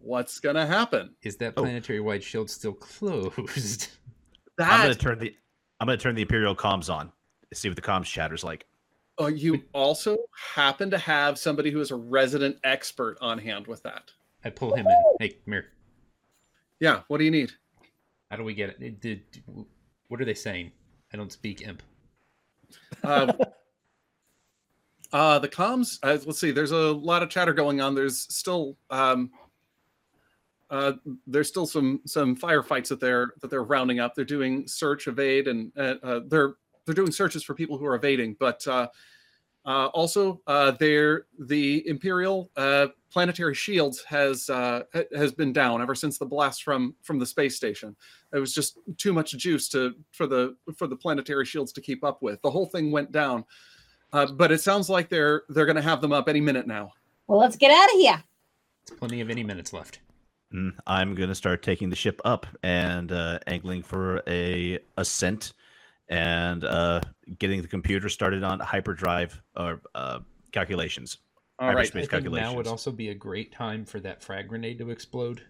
[0.01, 1.15] What's gonna happen?
[1.23, 1.63] is that Oh.
[1.63, 3.87] planetary wide shield still closed?
[4.59, 5.35] I'm gonna turn the
[5.79, 7.11] I'm gonna turn the Imperial comms on.
[7.53, 8.65] See what the comms chatter's like.
[9.19, 10.17] uh, you also
[10.53, 14.11] happen to have somebody who is a resident expert on hand with that.
[14.45, 14.95] I pull him in.
[15.19, 15.65] Hey, come here.
[16.79, 17.01] Yeah.
[17.07, 17.51] What do you need?
[18.29, 18.77] How do we get it?
[18.81, 19.23] it did,
[20.07, 20.71] what are they saying?
[21.11, 21.81] I don't speak imp.
[23.03, 23.33] Uh,
[25.11, 25.99] uh, the comms.
[26.03, 26.51] Uh, let's see.
[26.51, 27.95] There's a lot of chatter going on.
[27.95, 29.31] There's still um,
[30.69, 30.93] uh,
[31.25, 34.15] there's still some some firefights that they're that they're rounding up.
[34.15, 36.55] They're doing search, evade, and uh, uh, they're
[36.85, 38.35] they're doing searches for people who are evading.
[38.39, 38.87] But uh,
[39.65, 44.83] uh, also, uh, they're the Imperial uh, planetary shields has uh,
[45.15, 47.95] has been down ever since the blast from from the space station.
[48.33, 52.03] It was just too much juice to for the for the planetary shields to keep
[52.03, 52.41] up with.
[52.41, 53.45] The whole thing went down.
[54.11, 56.91] Uh, but it sounds like they're they're going to have them up any minute now.
[57.27, 58.23] Well, let's get out of here.
[58.83, 59.99] It's plenty of any minutes left.
[60.53, 65.53] Mm, I'm gonna start taking the ship up and uh, angling for a ascent
[66.07, 67.01] and uh,
[67.37, 70.19] getting the computer started on hyperdrive or uh,
[70.51, 71.19] calculations.
[71.59, 71.75] All right.
[71.77, 74.89] Hyperspace I think now would also be a great time for that frag grenade to
[74.89, 75.43] explode.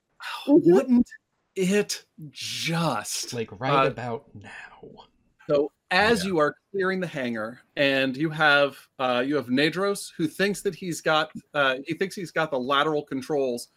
[0.46, 1.08] Wouldn't
[1.56, 5.06] it just Like right Uh, about now.
[5.48, 6.28] so as Yeah.
[6.28, 10.76] you are clearing the hangar and you have uh, you have Nadros who thinks that
[10.76, 13.68] he's got uh, he thinks he's got the lateral controls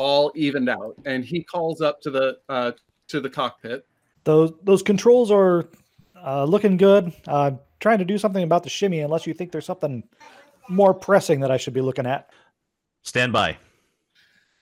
[0.00, 2.72] all evened out and he calls up to the uh,
[3.06, 3.86] to the cockpit
[4.24, 5.68] Those those controls are
[6.16, 7.12] uh, looking good.
[7.26, 10.02] Uh, trying to do something about the shimmy, unless you think there's something
[10.68, 12.30] more pressing that I should be looking at.
[13.02, 13.58] Stand by.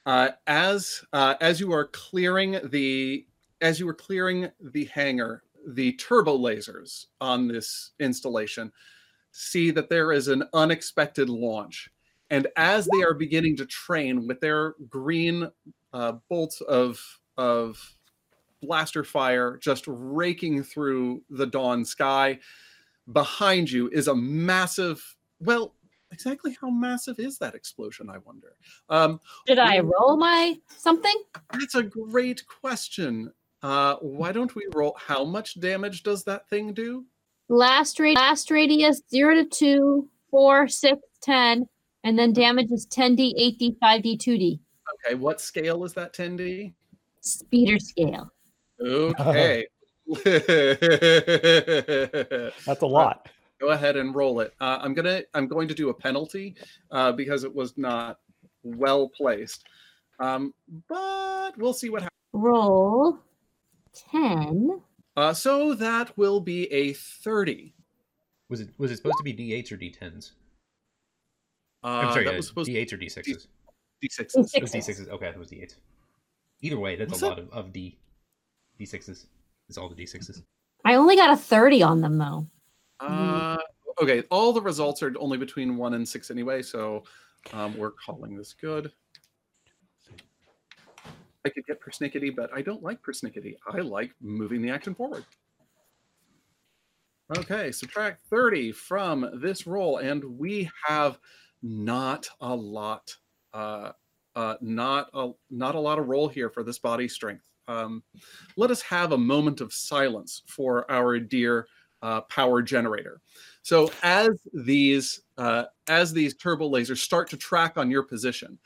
[0.07, 3.27] uh, as uh, as you are clearing the
[3.61, 8.73] as you are clearing the hangar, the turbo lasers on this installation
[9.31, 11.91] see that there is an unexpected launch,
[12.31, 15.51] and as they are beginning to train with their green
[15.93, 17.01] uh, bolts of
[17.37, 17.95] of
[18.61, 22.39] blaster fire just raking through the dawn sky,
[23.13, 25.03] behind you is a massive.
[25.41, 25.75] Well,
[26.11, 28.11] exactly how massive is that explosion?
[28.11, 28.57] I wonder.
[28.89, 31.15] Um, Did I roll my something?
[31.53, 33.33] that's a great question.
[33.63, 34.97] Uh, why don't we roll?
[34.99, 37.05] How much damage does that thing do?
[37.49, 41.67] Last rate, last radius zero to two, four, six, ten,
[42.09, 44.59] and then damage is 10d, 8d, 5d, 2d.
[44.95, 46.73] Okay, what scale is that 10D?
[47.21, 48.33] Speeder scale.
[48.81, 49.67] Okay.
[52.65, 53.29] That's a lot.
[53.61, 54.55] Go ahead and roll it.
[54.59, 55.21] Uh, I'm gonna.
[55.35, 56.57] I'm going to do a penalty
[56.91, 58.21] uh, because it was not
[58.63, 59.67] well placed.
[60.19, 60.55] Um,
[60.89, 62.17] but we'll see what happens.
[62.33, 63.19] Roll
[64.13, 64.81] 10.
[65.15, 67.75] Uh, so that will be a 30.
[68.49, 70.31] Was it was it supposed to be D8s or D10s?
[71.89, 73.25] Uh, I'm sorry, that uh, was supposed D8s or D6s?
[73.25, 73.49] to
[74.01, 74.21] be D6.
[74.21, 74.99] It was Sixes.
[74.99, 75.09] D6s.
[75.09, 75.77] Okay, it was D8s.
[76.61, 77.29] Either way, that's Was a it?
[77.31, 77.99] lot of, of D.
[78.79, 79.27] d6s.
[79.69, 80.43] It's all the d6s.
[80.85, 82.47] I only got a 30 on them though.
[83.01, 83.57] Uh,
[84.03, 87.05] okay, all the results are only between one and six anyway, so
[87.53, 88.93] um, we're calling this good.
[91.45, 93.55] I could get persnickety, but I don't like persnickety.
[93.73, 95.25] I like moving the action forward.
[97.37, 101.19] Okay, subtract 30 from this roll, and we have
[101.63, 103.15] not a lot,
[103.53, 103.93] uh,
[104.37, 107.49] uh, not a not a lot of role here for this body strength.
[107.67, 108.03] Um,
[108.57, 111.67] let us have a moment of silence for our dear
[112.03, 113.21] uh, power generator.
[113.63, 118.59] So as these uh, as these turbo lasers start to track on your position,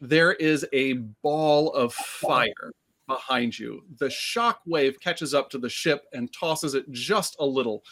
[0.00, 2.72] there is a ball of fire
[3.06, 3.82] behind you.
[3.98, 7.82] The shock wave catches up to the ship and tosses it just a little,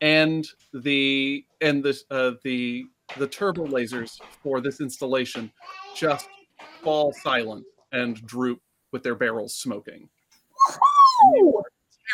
[0.00, 2.84] and the and the uh, the
[3.16, 5.50] the turbo lasers for this installation
[5.94, 6.28] just
[6.82, 8.60] fall silent and droop
[8.92, 10.08] with their barrels smoking.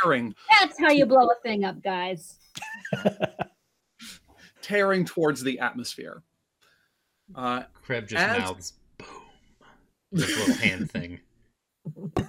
[0.03, 2.39] Tearing That's how you blow a thing up, guys.
[4.63, 6.23] tearing towards the atmosphere.
[7.35, 9.07] Uh, Krev just As- mouths boom.
[10.13, 11.21] This little hand thing.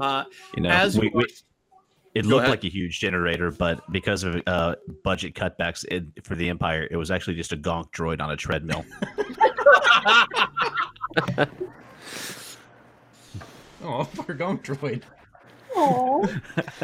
[0.00, 0.24] uh,
[0.56, 1.26] You know, as we, we, are-
[2.18, 2.50] it Go looked ahead.
[2.50, 6.96] like a huge generator, but because of uh, budget cutbacks it, for the Empire, it
[6.96, 8.84] was actually just a gonk droid on a treadmill.
[13.80, 15.02] Oh, poor Gonk Droid.
[15.80, 16.26] Oh,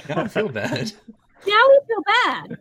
[0.08, 0.92] I don't feel bad.
[1.46, 2.58] now we feel bad.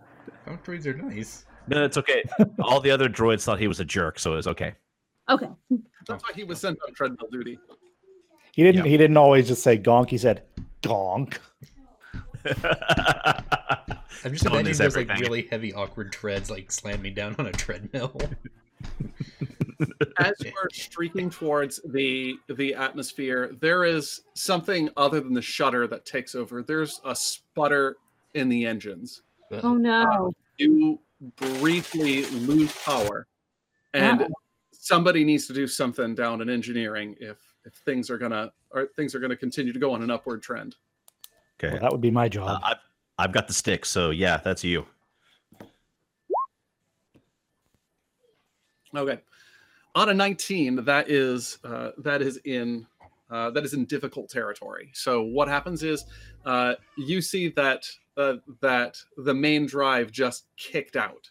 [0.47, 1.45] Gonk Droids are nice.
[1.67, 2.23] no, it's okay.
[2.59, 4.73] All the other droids thought he was a jerk, so it was okay.
[5.29, 5.49] Okay.
[6.07, 7.59] that's why he was sent on treadmill duty.
[8.53, 8.85] He didn't.
[8.85, 8.91] Yeah.
[8.91, 10.09] He didn't always just say gonk.
[10.09, 10.43] He said
[10.81, 11.39] donk.
[12.45, 17.47] I'm just Tone imagining is those like really heavy, awkward treads like slamming down on
[17.47, 18.15] a treadmill.
[20.19, 26.05] As we're streaking towards the the atmosphere, there is something other than the shutter that
[26.05, 26.61] takes over.
[26.61, 27.97] There's a sputter
[28.33, 29.23] in the engines.
[29.51, 30.03] Oh no.
[30.03, 30.99] Um, you
[31.35, 33.27] briefly lose power,
[33.93, 34.33] and Uh-oh.
[34.71, 39.15] somebody needs to do something down in engineering if if things are gonna or things
[39.15, 40.75] are gonna continue to go on an upward trend.
[41.63, 41.73] Okay.
[41.73, 42.61] Well, that would be my Uh, job.
[42.63, 42.77] I've,
[43.17, 44.85] I've got the stick, so yeah, that's you.
[48.95, 49.19] Okay.
[49.95, 52.85] On a 19, that is uh, that is in
[53.31, 54.91] uh, that is in difficult territory.
[54.93, 56.05] So what happens is
[56.45, 57.87] uh, you see that
[58.17, 61.29] uh, that the main drive just kicked out,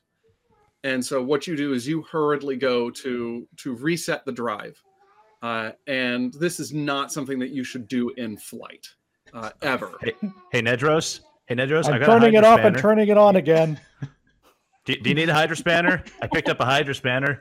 [0.82, 4.80] and so what you do is you hurriedly go to to reset the drive,
[5.42, 8.88] uh, and this is not something that you should do in flight
[9.32, 9.92] uh, ever.
[10.50, 11.20] Hey, Nedros.
[11.46, 11.86] Hey, Nedros.
[11.86, 13.80] I I'm got turning it off and turning it on again.
[14.84, 16.04] Do, do you need a hydrospanner?
[16.20, 17.40] I picked up a hydrospanner.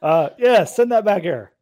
[0.00, 1.52] Uh, yeah, send that back here.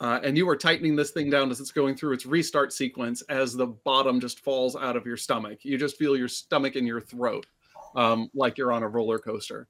[0.00, 3.22] uh, and you are tightening this thing down as it's going through its restart sequence
[3.28, 5.60] as the bottom just falls out of your stomach.
[5.62, 7.46] You just feel your stomach in your throat,
[7.94, 9.68] um, like you're on a roller coaster.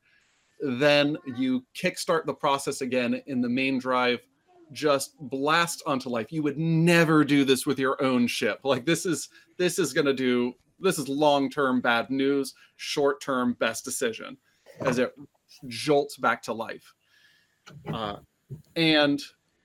[0.60, 4.20] Then you kickstart the process again in the main drive,
[4.72, 6.32] just blast onto life.
[6.32, 8.60] You would never do this with your own ship.
[8.64, 14.36] Like this is this is gonna do this is long-term bad news, short-term best decision
[14.80, 15.14] as it
[15.66, 16.94] jolts back to life.
[17.92, 18.16] Uh,
[18.76, 19.20] and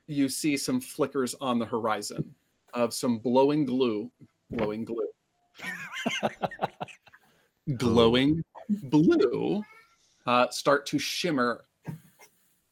[0.08, 2.36] you see some flickers on the horizon
[2.74, 4.12] of some glowing glue,
[4.56, 5.08] glowing glue,
[7.78, 9.64] glowing blue
[10.26, 11.66] uh, start to shimmer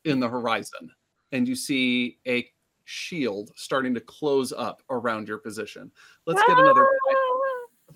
[0.06, 0.92] in the horizon.
[1.34, 2.48] And you see a
[2.86, 5.92] shield starting to close up around your position.
[6.26, 6.88] Let's get another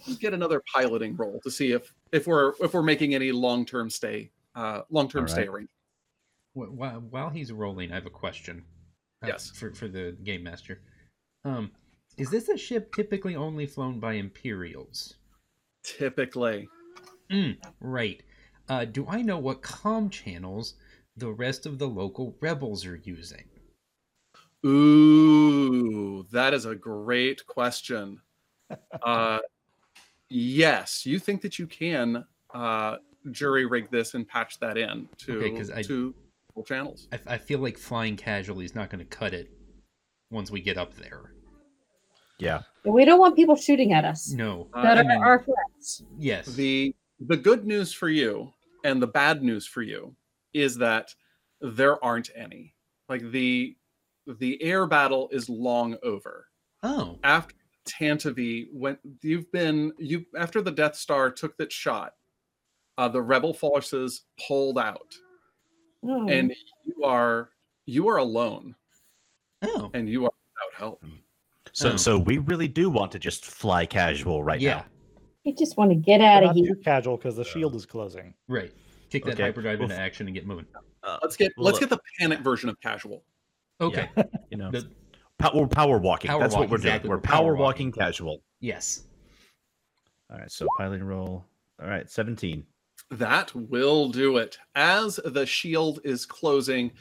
[0.06, 3.90] let's get another piloting roll to see if if we're if we're making any long-term
[3.90, 5.50] stay uh long-term All stay right.
[5.50, 5.74] arrangements.
[6.54, 8.64] Wh- While, while he's rolling, I have a question.
[9.24, 9.52] uh, Yes.
[9.52, 10.82] For for the game master.
[11.46, 11.72] Um,
[12.18, 15.16] is this a ship typically only flown by Imperials?
[15.84, 16.68] Typically.
[17.32, 18.22] Mm, right.
[18.70, 20.74] Uh, do I know what com channels
[21.18, 23.43] the rest of the local rebels are using?
[24.65, 28.22] Ooh, that is a great question.
[29.01, 29.39] Uh,
[30.30, 32.97] yes, you think that you can uh,
[33.32, 36.13] jury rig this and patch that in to Okay, 'cause I- to
[36.53, 37.07] full channels.
[37.13, 39.49] I, I feel like flying casually is not going to cut it
[40.32, 41.32] once we get up there.
[42.39, 42.63] Yeah.
[42.84, 44.68] We don't want people shooting at us No.
[44.74, 46.03] Uh, that I are mean- our friends.
[46.20, 46.47] Yes.
[46.47, 48.51] the the good news for you
[48.84, 50.13] and the bad news for you
[50.62, 51.14] is that
[51.62, 52.74] there aren't any.
[53.10, 53.76] Like the
[54.39, 56.47] the air battle is long over.
[56.84, 57.18] oh.
[57.24, 57.55] After
[57.88, 62.14] Tantavi when you've been you after the Death Star took that shot,
[62.97, 65.16] uh, the rebel forces pulled out.
[66.03, 66.28] Oh.
[66.30, 66.53] and
[66.86, 67.49] you are
[67.88, 68.76] you are alone
[69.64, 69.89] Oh.
[69.95, 71.03] and you are without help
[71.74, 71.97] So, Oh.
[71.97, 74.86] so we really do want to just fly casual right yeah, now.
[75.47, 76.76] I just want to get out But of not here.
[76.84, 78.34] casual because the shield is closing.
[78.47, 78.72] right.
[79.10, 80.66] Kick that Okay, hyperdrive well, into action and get moving.
[81.03, 83.24] Uh, Let's get let's look, get the panic version of casual.
[83.80, 84.10] Okay.
[84.51, 84.89] you know, The-
[85.38, 86.30] pow- we're power walking.
[86.30, 87.12] Power That's walking, what we're exactly, doing.
[87.12, 87.88] We're we're power power walking.
[87.88, 88.41] walking casual.
[88.60, 89.03] yes.
[90.30, 91.45] All right, so piloting roll.
[91.82, 92.66] All right, 17.
[93.12, 94.58] That will do it.
[94.76, 96.91] As the shield is closing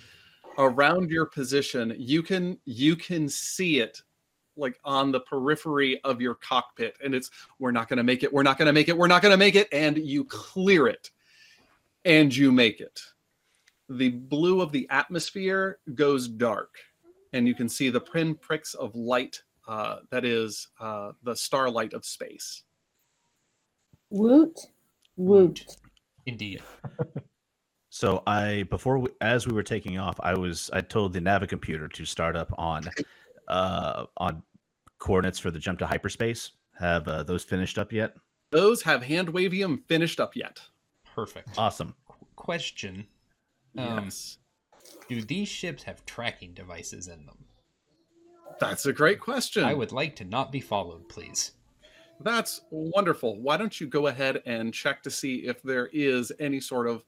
[0.59, 4.00] around your position, you can you can see it
[4.57, 8.32] like on the periphery of your cockpit and it's we're not going to make it.
[8.32, 8.96] We're not going to make it.
[8.96, 11.11] We're not going to make it and you clear it.
[12.07, 12.98] And you make it.
[13.90, 16.74] The blue of the atmosphere goes dark
[17.34, 22.07] and you can see the pinpricks of light uh, that is uh, the starlight of
[22.07, 22.62] space.
[24.11, 24.59] Woot,
[25.16, 25.66] woot.
[26.24, 26.62] Indeed.
[27.96, 31.90] So I before we, as we were taking off, I was I told the navicomputer
[31.94, 32.90] to start up on
[33.48, 34.42] uh on
[34.98, 36.50] coordinates for the jump to hyperspace.
[36.78, 38.14] Have uh, those finished up yet?
[38.50, 40.61] Those have hand wavium finished up yet.
[41.16, 41.48] Perfect.
[41.58, 41.94] Awesome.
[42.06, 43.06] Qu- Question:
[43.76, 44.36] Um, yes.
[45.08, 47.38] Do these ships have tracking devices in them?
[48.60, 49.64] That's a great question.
[49.64, 51.52] I would like to not be followed, please.
[52.20, 53.40] That's wonderful.
[53.40, 57.02] Why don't you go ahead and check to see if there is any sort of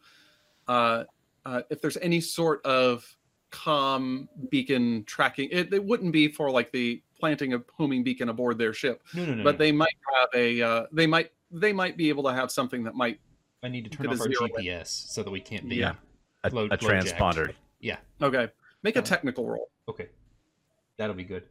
[0.67, 1.05] uh,
[1.45, 3.07] uh if there's any sort of
[3.51, 5.49] com beacon tracking.
[5.53, 9.25] It, it wouldn't be for like the planting a homing beacon aboard their ship, No,
[9.25, 9.45] no, no.
[9.45, 9.59] but no.
[9.59, 12.95] they might have a uh, they might they might be able to have something that
[12.95, 13.21] might
[13.63, 14.65] I need to turn off our zero in.
[14.65, 15.77] GPS so that we can't be.
[15.77, 15.95] Yeah.
[16.45, 16.83] A, Low- a low jacked.
[16.85, 17.53] transponder.
[17.81, 17.97] Yeah.
[18.23, 18.49] okay.
[18.83, 19.69] Make a technical roll.
[19.89, 20.09] Okay.
[20.97, 21.43] That'll be good.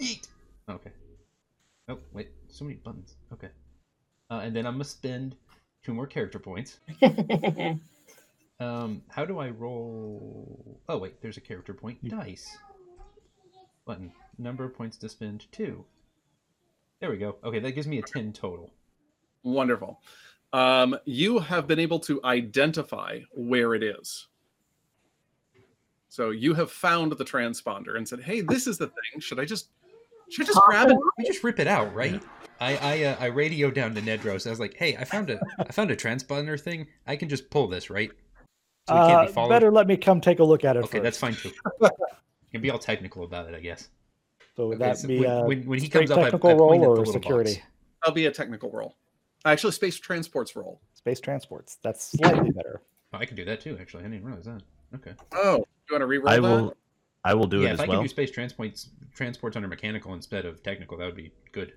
[0.00, 0.28] Yeet.
[0.68, 0.90] Okay.
[1.88, 3.16] Oh wait, so many buttons.
[3.32, 3.48] Okay.
[4.30, 5.34] Uh, and then I'm gonna spend
[5.84, 6.78] two more character points.
[8.60, 10.80] Um, how do I roll?
[10.88, 12.56] Oh wait, there's a character point dice
[13.84, 14.12] button.
[14.38, 15.84] Number of points to spend two.
[17.00, 17.36] There we go.
[17.42, 18.70] Okay, that gives me a ten total.
[19.42, 20.00] Wonderful.
[20.52, 24.28] Um, you have been able to identify where it is.
[26.08, 29.20] So you have found the transponder and said, "Hey, this is the thing.
[29.20, 29.70] Should I just
[30.30, 32.22] should I just grab it?" We just rip it out, right?
[32.60, 34.46] I I uh, I radioed down to Nedros.
[34.46, 36.86] I was like, "Hey, I found a I found a transponder thing.
[37.06, 38.10] I can just pull this, right?
[38.86, 40.80] So we can't Uh, be followed." better let me come take a look at it
[40.84, 41.02] Okay, first.
[41.02, 41.50] that's fine too.
[41.80, 41.88] You
[42.52, 43.88] can be all technical about it, I guess.
[44.54, 46.84] So would Okay, that so be when, when, when he comes up, I, I, roll
[46.84, 47.54] or security?
[47.54, 47.66] Box.
[48.02, 48.96] That'll be a technical roll.
[49.44, 50.80] Actually, space transports roll.
[50.94, 51.78] space transports?
[51.82, 52.82] That's slightly better.
[53.12, 53.76] Oh, I can do that too.
[53.80, 54.62] Actually, I didn't realize that.
[54.94, 55.12] Okay.
[55.34, 55.64] Oh, you
[55.94, 56.42] want to re-roll I that?
[56.42, 56.76] will
[57.24, 57.98] I will do yeah, it if I well.
[57.98, 61.72] can do space transports transports under mechanical instead of technical, that would be good.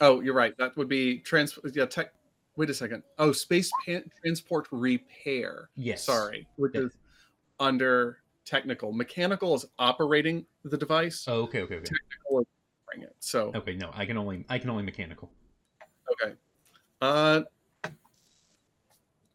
[0.00, 0.56] Oh, you're right.
[0.58, 1.58] That would be trans.
[1.72, 2.12] Yeah, tech.
[2.56, 3.02] Wait a second.
[3.18, 5.68] Oh, space pan- transport repair.
[5.76, 6.04] Yes.
[6.04, 6.82] Sorry, which Yeah.
[6.82, 6.92] is
[7.60, 8.92] under technical.
[8.92, 11.24] Mechanical is operating the device.
[11.28, 11.84] Oh, okay, okay, okay.
[11.84, 12.46] Technical is
[12.90, 13.14] bring it.
[13.20, 15.30] So Okay, no, I can only I can only mechanical.
[16.12, 16.34] Okay.
[17.00, 17.42] Uh,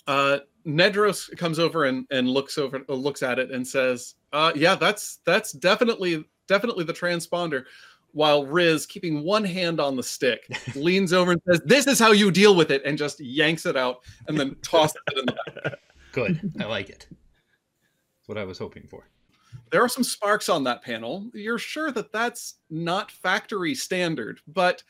[0.08, 4.52] uh, Nedros comes over and, and looks over uh, looks at it and says, uh,
[4.56, 7.66] "Yeah, that's that's definitely definitely the transponder."
[8.14, 10.46] While Riz, keeping one hand on the stick,
[10.76, 13.76] leans over and says, "This is how you deal with it," and just yanks it
[13.76, 15.80] out and then tosses it in the back.
[16.12, 16.52] Good.
[16.60, 17.08] I like it.
[17.10, 19.08] That's what I was hoping for.
[19.72, 21.30] There are some sparks on that panel.
[21.34, 24.84] You're sure that that's not factory standard, but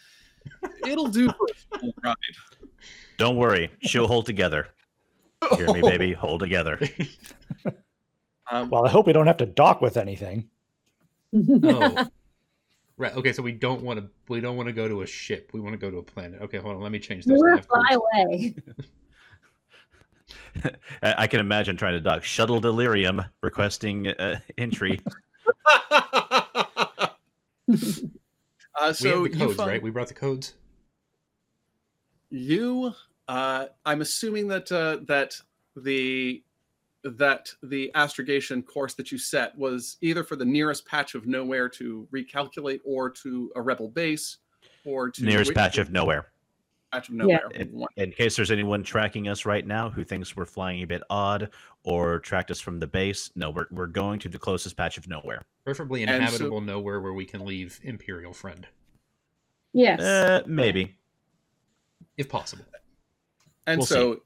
[0.88, 2.16] it'll do for a ride.
[3.18, 4.68] Don't worry, she'll hold together.
[5.56, 6.80] Hear me, baby, hold together.
[8.52, 10.50] Um, Well, I hope we don't have to dock with anything.
[11.36, 12.08] Oh.
[12.98, 13.16] Right.
[13.16, 15.50] Okay, so we don't want to we don't want to go to a ship.
[15.54, 16.40] We want to go to a planet.
[16.44, 16.84] Okay, hold on.
[16.84, 17.40] Let me change this.
[17.40, 17.84] We're nav codes.
[17.90, 18.56] fly away.
[21.02, 25.02] I I can imagine trying to dock shuttle Tydirium requesting uh, entry.
[28.82, 29.82] Uh, We so have the codes, right?
[29.82, 30.56] We brought the codes.
[32.30, 32.94] you
[33.28, 35.36] uh, i'm assuming that uh, that
[35.76, 36.44] the
[37.04, 41.68] that the astrogation course that you set was either for the nearest patch of nowhere
[41.68, 44.38] to recalculate or to a rebel base
[44.86, 46.31] or to Nearest patch of nowhere.
[46.92, 50.46] Patch of nowhere In, in case there's anyone tracking us right now who thinks we're
[50.46, 51.50] flying a bit odd
[51.84, 55.08] or tracked us from the base, no, we're, we're going to the closest patch of
[55.08, 55.42] nowhere.
[55.64, 58.68] Preferably And so- inhabitable nowhere where we can leave Imperial friend,
[59.74, 60.00] yes.
[60.00, 60.96] Uh, maybe.
[62.18, 62.66] if possible.
[63.68, 63.94] and we'll see.
[63.96, 64.22] so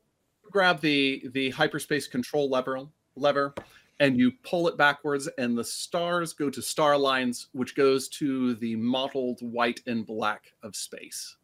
[0.51, 2.79] grab the the hyperspace control lever
[3.15, 3.53] lever
[3.99, 8.55] and you pull it backwards and the stars go to star lines which goes to
[8.55, 11.35] the mottled white and black of space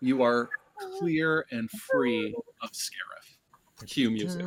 [0.00, 0.48] you are
[0.98, 3.86] clear and free of Scarif.
[3.86, 4.46] Cue music.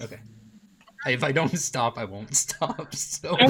[0.00, 0.20] Okay.
[1.06, 2.94] If I don't stop, I won't stop.
[2.94, 3.36] So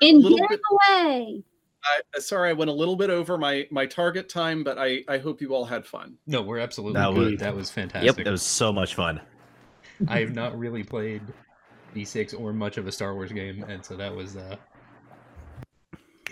[0.00, 1.42] in bit, way.
[1.84, 5.02] I, uh, sorry, I went a little bit over my my target time, but I
[5.08, 6.16] I hope you all had fun.
[6.26, 7.32] No, we're absolutely that good.
[7.32, 8.16] Was, that was fantastic.
[8.16, 9.20] Yep, that was so much fun.
[10.08, 11.22] I have not really played
[11.96, 14.36] D6 or much of a Star Wars game, and so that was.
[14.36, 14.56] uh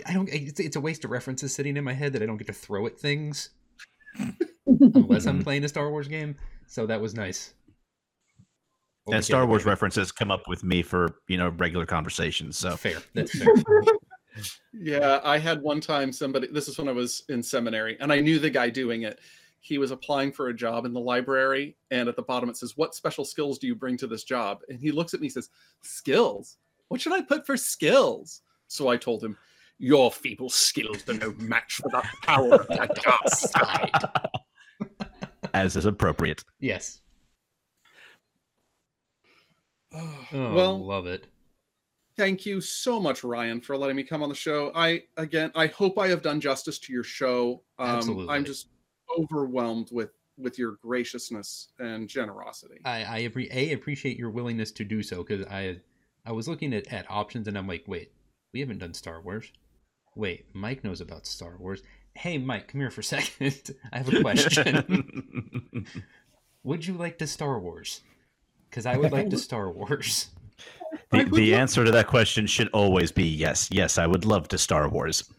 [0.05, 0.29] I don't.
[0.31, 2.53] It's, it's a waste of references sitting in my head that I don't get to
[2.53, 3.49] throw at things
[4.67, 6.35] unless I'm playing a Star Wars game.
[6.67, 7.53] So that was nice.
[9.05, 9.69] What And Star Wars game?
[9.69, 12.57] references come up with me for you know regular conversations.
[12.57, 12.97] So Fair.
[13.13, 13.53] That's fair.
[14.73, 16.47] Yeah, I had one time somebody.
[16.47, 19.19] This is when I was in seminary, and I knew the guy doing it.
[19.65, 22.77] He was applying for a job in the library, and at the bottom it says,
[22.77, 25.33] "What special skills do you bring to this job?" And he looks at me and
[25.33, 25.49] says,
[25.81, 26.57] "Skills?
[26.89, 29.35] What should I put for skills?" So I told him,
[29.79, 33.91] "Your feeble skills are no match for the power of the dark side."
[35.55, 36.43] as is appropriate.
[36.59, 37.01] yes.
[40.31, 41.25] Oh, well, love it.
[42.17, 44.71] thank you so much, Ryan, for letting me come on the show.
[44.75, 47.63] I again, I hope I have done justice to your show.
[47.79, 48.35] Um, Absolutely.
[48.35, 48.67] I'm just
[49.17, 52.79] overwhelmed with with your graciousness and generosity.
[52.83, 55.79] I, I appre- a appreciate your willingness to do so because I
[56.25, 58.11] I was looking at, at options and I'm like, wait,
[58.53, 59.51] we haven't done Star Wars.
[60.15, 61.81] Wait, Mike knows about Star Wars.
[62.15, 63.75] Hey, Mike, come here for a second.
[63.91, 65.85] I have a question.
[66.63, 68.01] would you like to Star Wars?
[68.69, 70.29] Because I would like to Star Wars.
[71.11, 73.69] The, the answer to that question should always be yes.
[73.71, 75.29] Yes, I would love to Star Wars.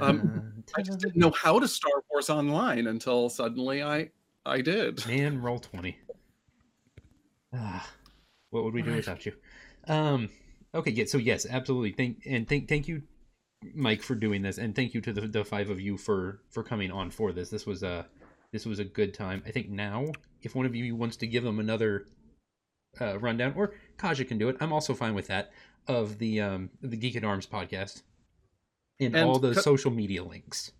[0.00, 4.10] Um, I just didn't know how to Star Wars online until suddenly I
[4.46, 5.06] I did.
[5.06, 5.98] Man, roll twenty.
[7.52, 7.88] Ah,
[8.50, 9.32] what would we do without you?
[9.88, 10.30] Um.
[10.74, 10.92] Okay.
[10.92, 11.04] Yeah.
[11.06, 11.92] So yes, absolutely.
[11.92, 13.02] Thank and thank thank you,
[13.74, 16.62] Mike, for doing this, and thank you to the, the five of you for for
[16.62, 17.50] coming on for this.
[17.50, 18.06] This was a
[18.52, 19.42] this was a good time.
[19.46, 22.06] I think now, if one of you wants to give them another
[23.00, 25.50] uh, rundown, or Kaja can do it, I'm also fine with that.
[25.88, 28.02] Of the um the Geek at Arms podcast,
[29.00, 30.72] and, And all the co- social media links.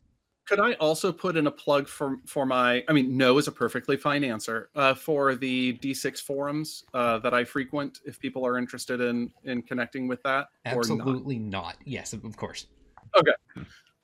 [0.47, 2.85] Could I also put in a plug for for my?
[2.89, 7.33] I mean, no is a perfectly fine answer uh, for the D6 forums uh, that
[7.33, 8.01] I frequent.
[8.05, 10.83] If people are interested in in connecting with that, or not.
[10.83, 11.77] Absolutely not.
[11.85, 12.67] Yes, of of course.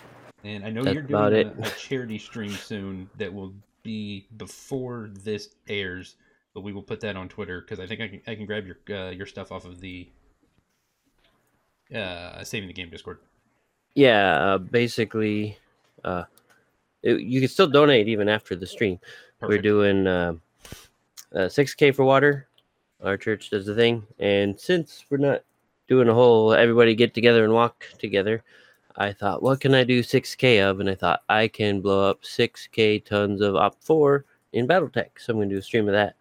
[0.43, 1.57] And I know That's you're about doing it.
[1.59, 3.53] a, a charity stream soon that will
[3.83, 6.15] be before this airs,
[6.53, 8.65] but we will put that on Twitter because I think I can I can grab
[8.67, 10.09] your uh, your stuff off of the
[11.93, 13.19] uh, saving the game Discord.
[13.95, 15.57] Yeah, uh, basically,
[16.03, 16.25] uh,
[17.03, 18.99] it, you can still donate even after the stream.
[19.41, 19.63] We're Perfect.
[19.63, 20.33] doing uh,
[21.33, 22.47] uh, 6K for water.
[23.03, 25.43] Our church does the thing, and since we're not
[25.87, 28.43] doing a whole everybody get together and walk together,
[28.95, 30.79] I thought, what can I do 6K of?
[30.79, 35.09] And I thought I can blow up 6K tons of OpFor in BattleTech.
[35.17, 36.15] So I'm going to do a stream of that,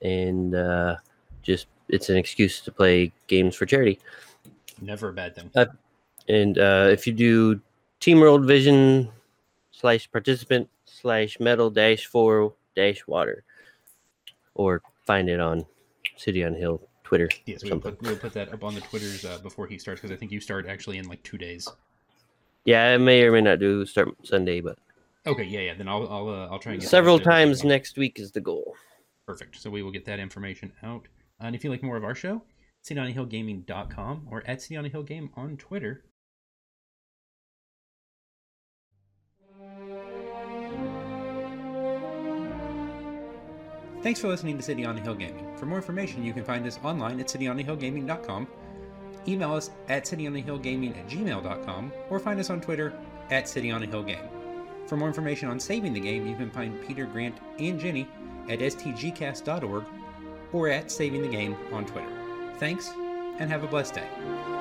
[0.00, 0.96] and uh,
[1.42, 3.98] just it's an excuse to play games for charity.
[4.80, 5.50] Never a bad thing.
[6.28, 7.60] And uh, if you do
[7.98, 9.10] Team World Vision
[9.80, 13.44] slash participant slash metal dash four dash water,
[14.54, 15.64] or find it on
[16.16, 17.28] City on Hill Twitter.
[17.46, 20.14] Yes, we'll put, we'll put that up on the Twitters uh, before he starts because
[20.14, 21.68] I think you start actually in like two days.
[22.64, 24.78] Yeah, I may or may not do start Sunday, but
[25.26, 25.74] Okay, yeah, yeah.
[25.74, 28.74] Then I'll I'll uh, I'll try and get several times next week is the goal.
[29.26, 29.60] Perfect.
[29.60, 31.06] So we will get that information out.
[31.40, 32.42] Uh, and if you like more of our show,
[32.82, 36.04] city on hill cityonahillgaming.com or at City on a Hill Game on Twitter.
[44.02, 45.54] Thanks for listening to City on the Hill Gaming.
[45.56, 48.48] For more information, you can find us online at cityonthehillgaming.com,
[49.28, 52.94] email us at cityonthehillgaming at gmail.com, or find us on Twitter
[53.30, 54.28] at cityonthehillgame.
[54.86, 58.08] For more information on saving the game, you can find Peter, Grant, and Jenny
[58.48, 59.84] at stgcast.org
[60.52, 62.10] or at Saving the Game on Twitter.
[62.58, 62.90] Thanks,
[63.38, 64.59] and have a blessed day.